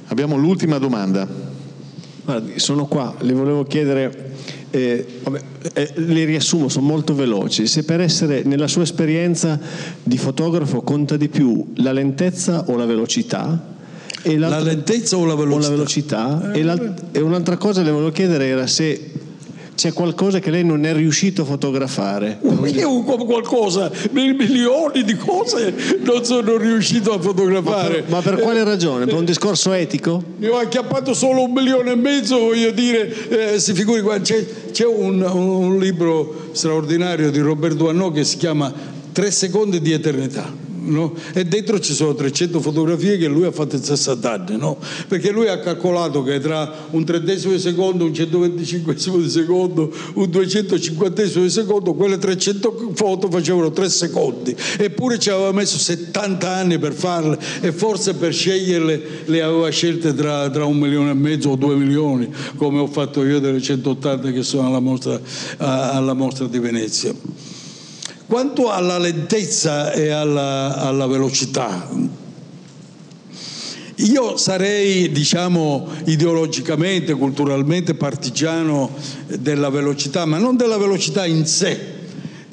[0.10, 1.28] Abbiamo l'ultima domanda.
[2.24, 4.27] Guardi, sono qua, le volevo chiedere
[4.72, 5.42] eh, vabbè,
[5.74, 7.68] eh, le riassumo, sono molto veloci.
[7.68, 9.60] Se per essere nella sua esperienza
[10.04, 13.76] di fotografo conta di più la lentezza o la velocità?
[14.24, 15.58] la lentezza o la velocità?
[15.58, 16.52] O la velocità.
[16.54, 19.12] Eh, e, un'altra cosa le volevo chiedere era se
[19.78, 22.40] c'è qualcosa che lei non è riuscito a fotografare.
[22.74, 28.04] Io qualcosa, milioni di cose non sono riuscito a fotografare.
[28.08, 29.06] Ma per, ma per quale ragione?
[29.06, 30.24] Per un discorso etico?
[30.38, 34.86] Mi ho acchiappato solo un milione e mezzo, voglio dire, eh, si figuri, c'è, c'è
[34.88, 38.74] un, un libro straordinario di Roberto Annò che si chiama
[39.12, 41.14] Tre secondi di eternità no?
[41.34, 44.78] e dentro ci sono 300 fotografie che lui ha fatto in 60 anni, no?
[45.08, 50.30] perché lui ha calcolato che tra un trentesimo di secondo, un 125 di secondo, un
[50.30, 56.80] 250 di secondo, quelle 300 foto facevano 3 secondi, eppure ci aveva messo 70 anni
[56.80, 61.50] per farle e forse per sceglierle le aveva scelte tra, tra un milione e mezzo
[61.50, 65.20] o due milioni, come ho fatto io delle 180 che sono alla mostra,
[65.58, 67.14] alla mostra di Venezia.
[68.28, 71.90] Quanto alla lentezza e alla, alla velocità,
[73.96, 78.94] io sarei, diciamo, ideologicamente, culturalmente partigiano
[79.28, 81.97] della velocità, ma non della velocità in sé,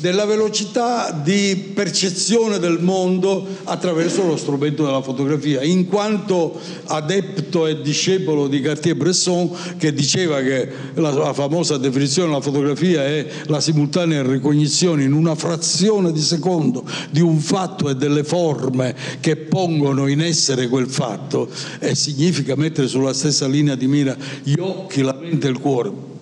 [0.05, 7.81] della velocità di percezione del mondo attraverso lo strumento della fotografia, in quanto adepto e
[7.81, 14.21] discepolo di Cartier-Bresson che diceva che la, la famosa definizione della fotografia è la simultanea
[14.21, 20.21] ricognizione in una frazione di secondo di un fatto e delle forme che pongono in
[20.21, 21.49] essere quel fatto
[21.79, 26.14] e significa mettere sulla stessa linea di mira gli occhi, la mente e il cuore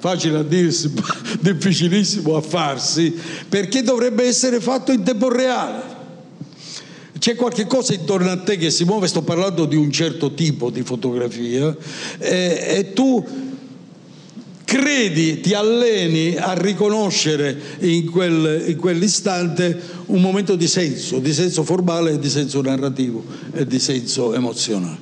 [0.00, 0.90] facile a dirsi,
[1.40, 3.14] difficilissimo a farsi,
[3.48, 5.98] perché dovrebbe essere fatto in tempo reale.
[7.18, 10.70] C'è qualche cosa intorno a te che si muove, sto parlando di un certo tipo
[10.70, 11.76] di fotografia,
[12.18, 13.24] e, e tu
[14.64, 21.64] credi, ti alleni a riconoscere in, quel, in, quell'istante un momento di senso, di senso
[21.64, 24.96] formale, di senso narrativo e di senso emozionale.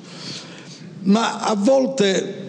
[1.03, 2.48] Ma a volte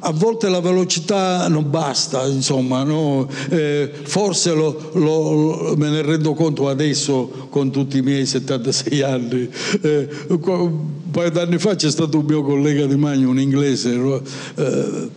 [0.00, 3.28] a volte la velocità non basta, insomma, no?
[3.50, 9.50] eh, forse lo, lo, me ne rendo conto adesso con tutti i miei 76 anni.
[9.80, 14.22] Eh, un paio d'anni fa c'è stato un mio collega di Magno, un inglese,
[14.54, 15.10] eh,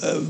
[0.00, 0.20] eh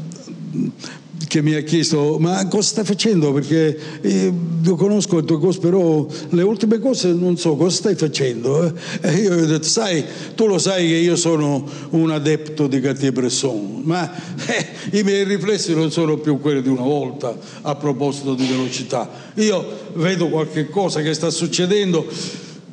[1.29, 3.33] che mi ha chiesto ma cosa stai facendo?
[3.33, 7.95] Perché eh, io conosco le tue cose però le ultime cose non so cosa stai
[7.95, 8.73] facendo eh?
[9.03, 10.05] e io gli ho detto sai
[10.35, 14.11] tu lo sai che io sono un adepto di Cartier-Bresson ma
[14.47, 19.09] eh, i miei riflessi non sono più quelli di una volta a proposito di velocità.
[19.35, 19.65] Io
[19.95, 22.07] vedo qualche cosa che sta succedendo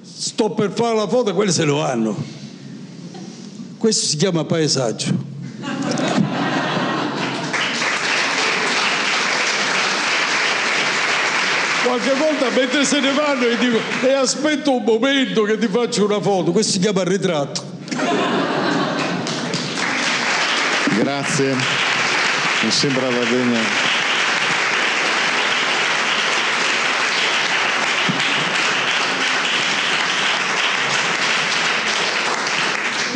[0.02, 2.16] sto per fare la foto e quelli se lo hanno.
[3.78, 5.34] Questo si chiama paesaggio
[12.06, 16.06] qualche volta mentre se ne vanno gli dico e aspetto un momento che ti faccio
[16.06, 16.52] una foto.
[16.52, 17.74] Questo si chiama ritratto
[21.00, 21.56] grazie.
[22.62, 23.85] Mi sembra la degna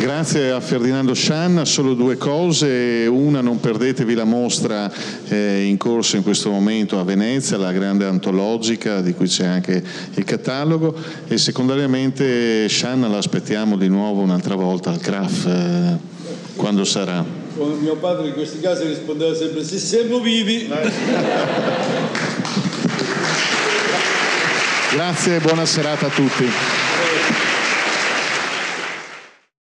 [0.00, 4.90] Grazie a Ferdinando Scianna, solo due cose, una non perdetevi la mostra
[5.28, 9.84] eh, in corso in questo momento a Venezia, la grande antologica di cui c'è anche
[10.14, 10.94] il catalogo
[11.28, 15.98] e secondariamente Scianna la aspettiamo di nuovo un'altra volta al CRAF eh,
[16.56, 17.22] quando sarà.
[17.78, 20.66] Mio padre in questi casi rispondeva sempre se siamo vivi.
[24.92, 26.89] Grazie e buona serata a tutti.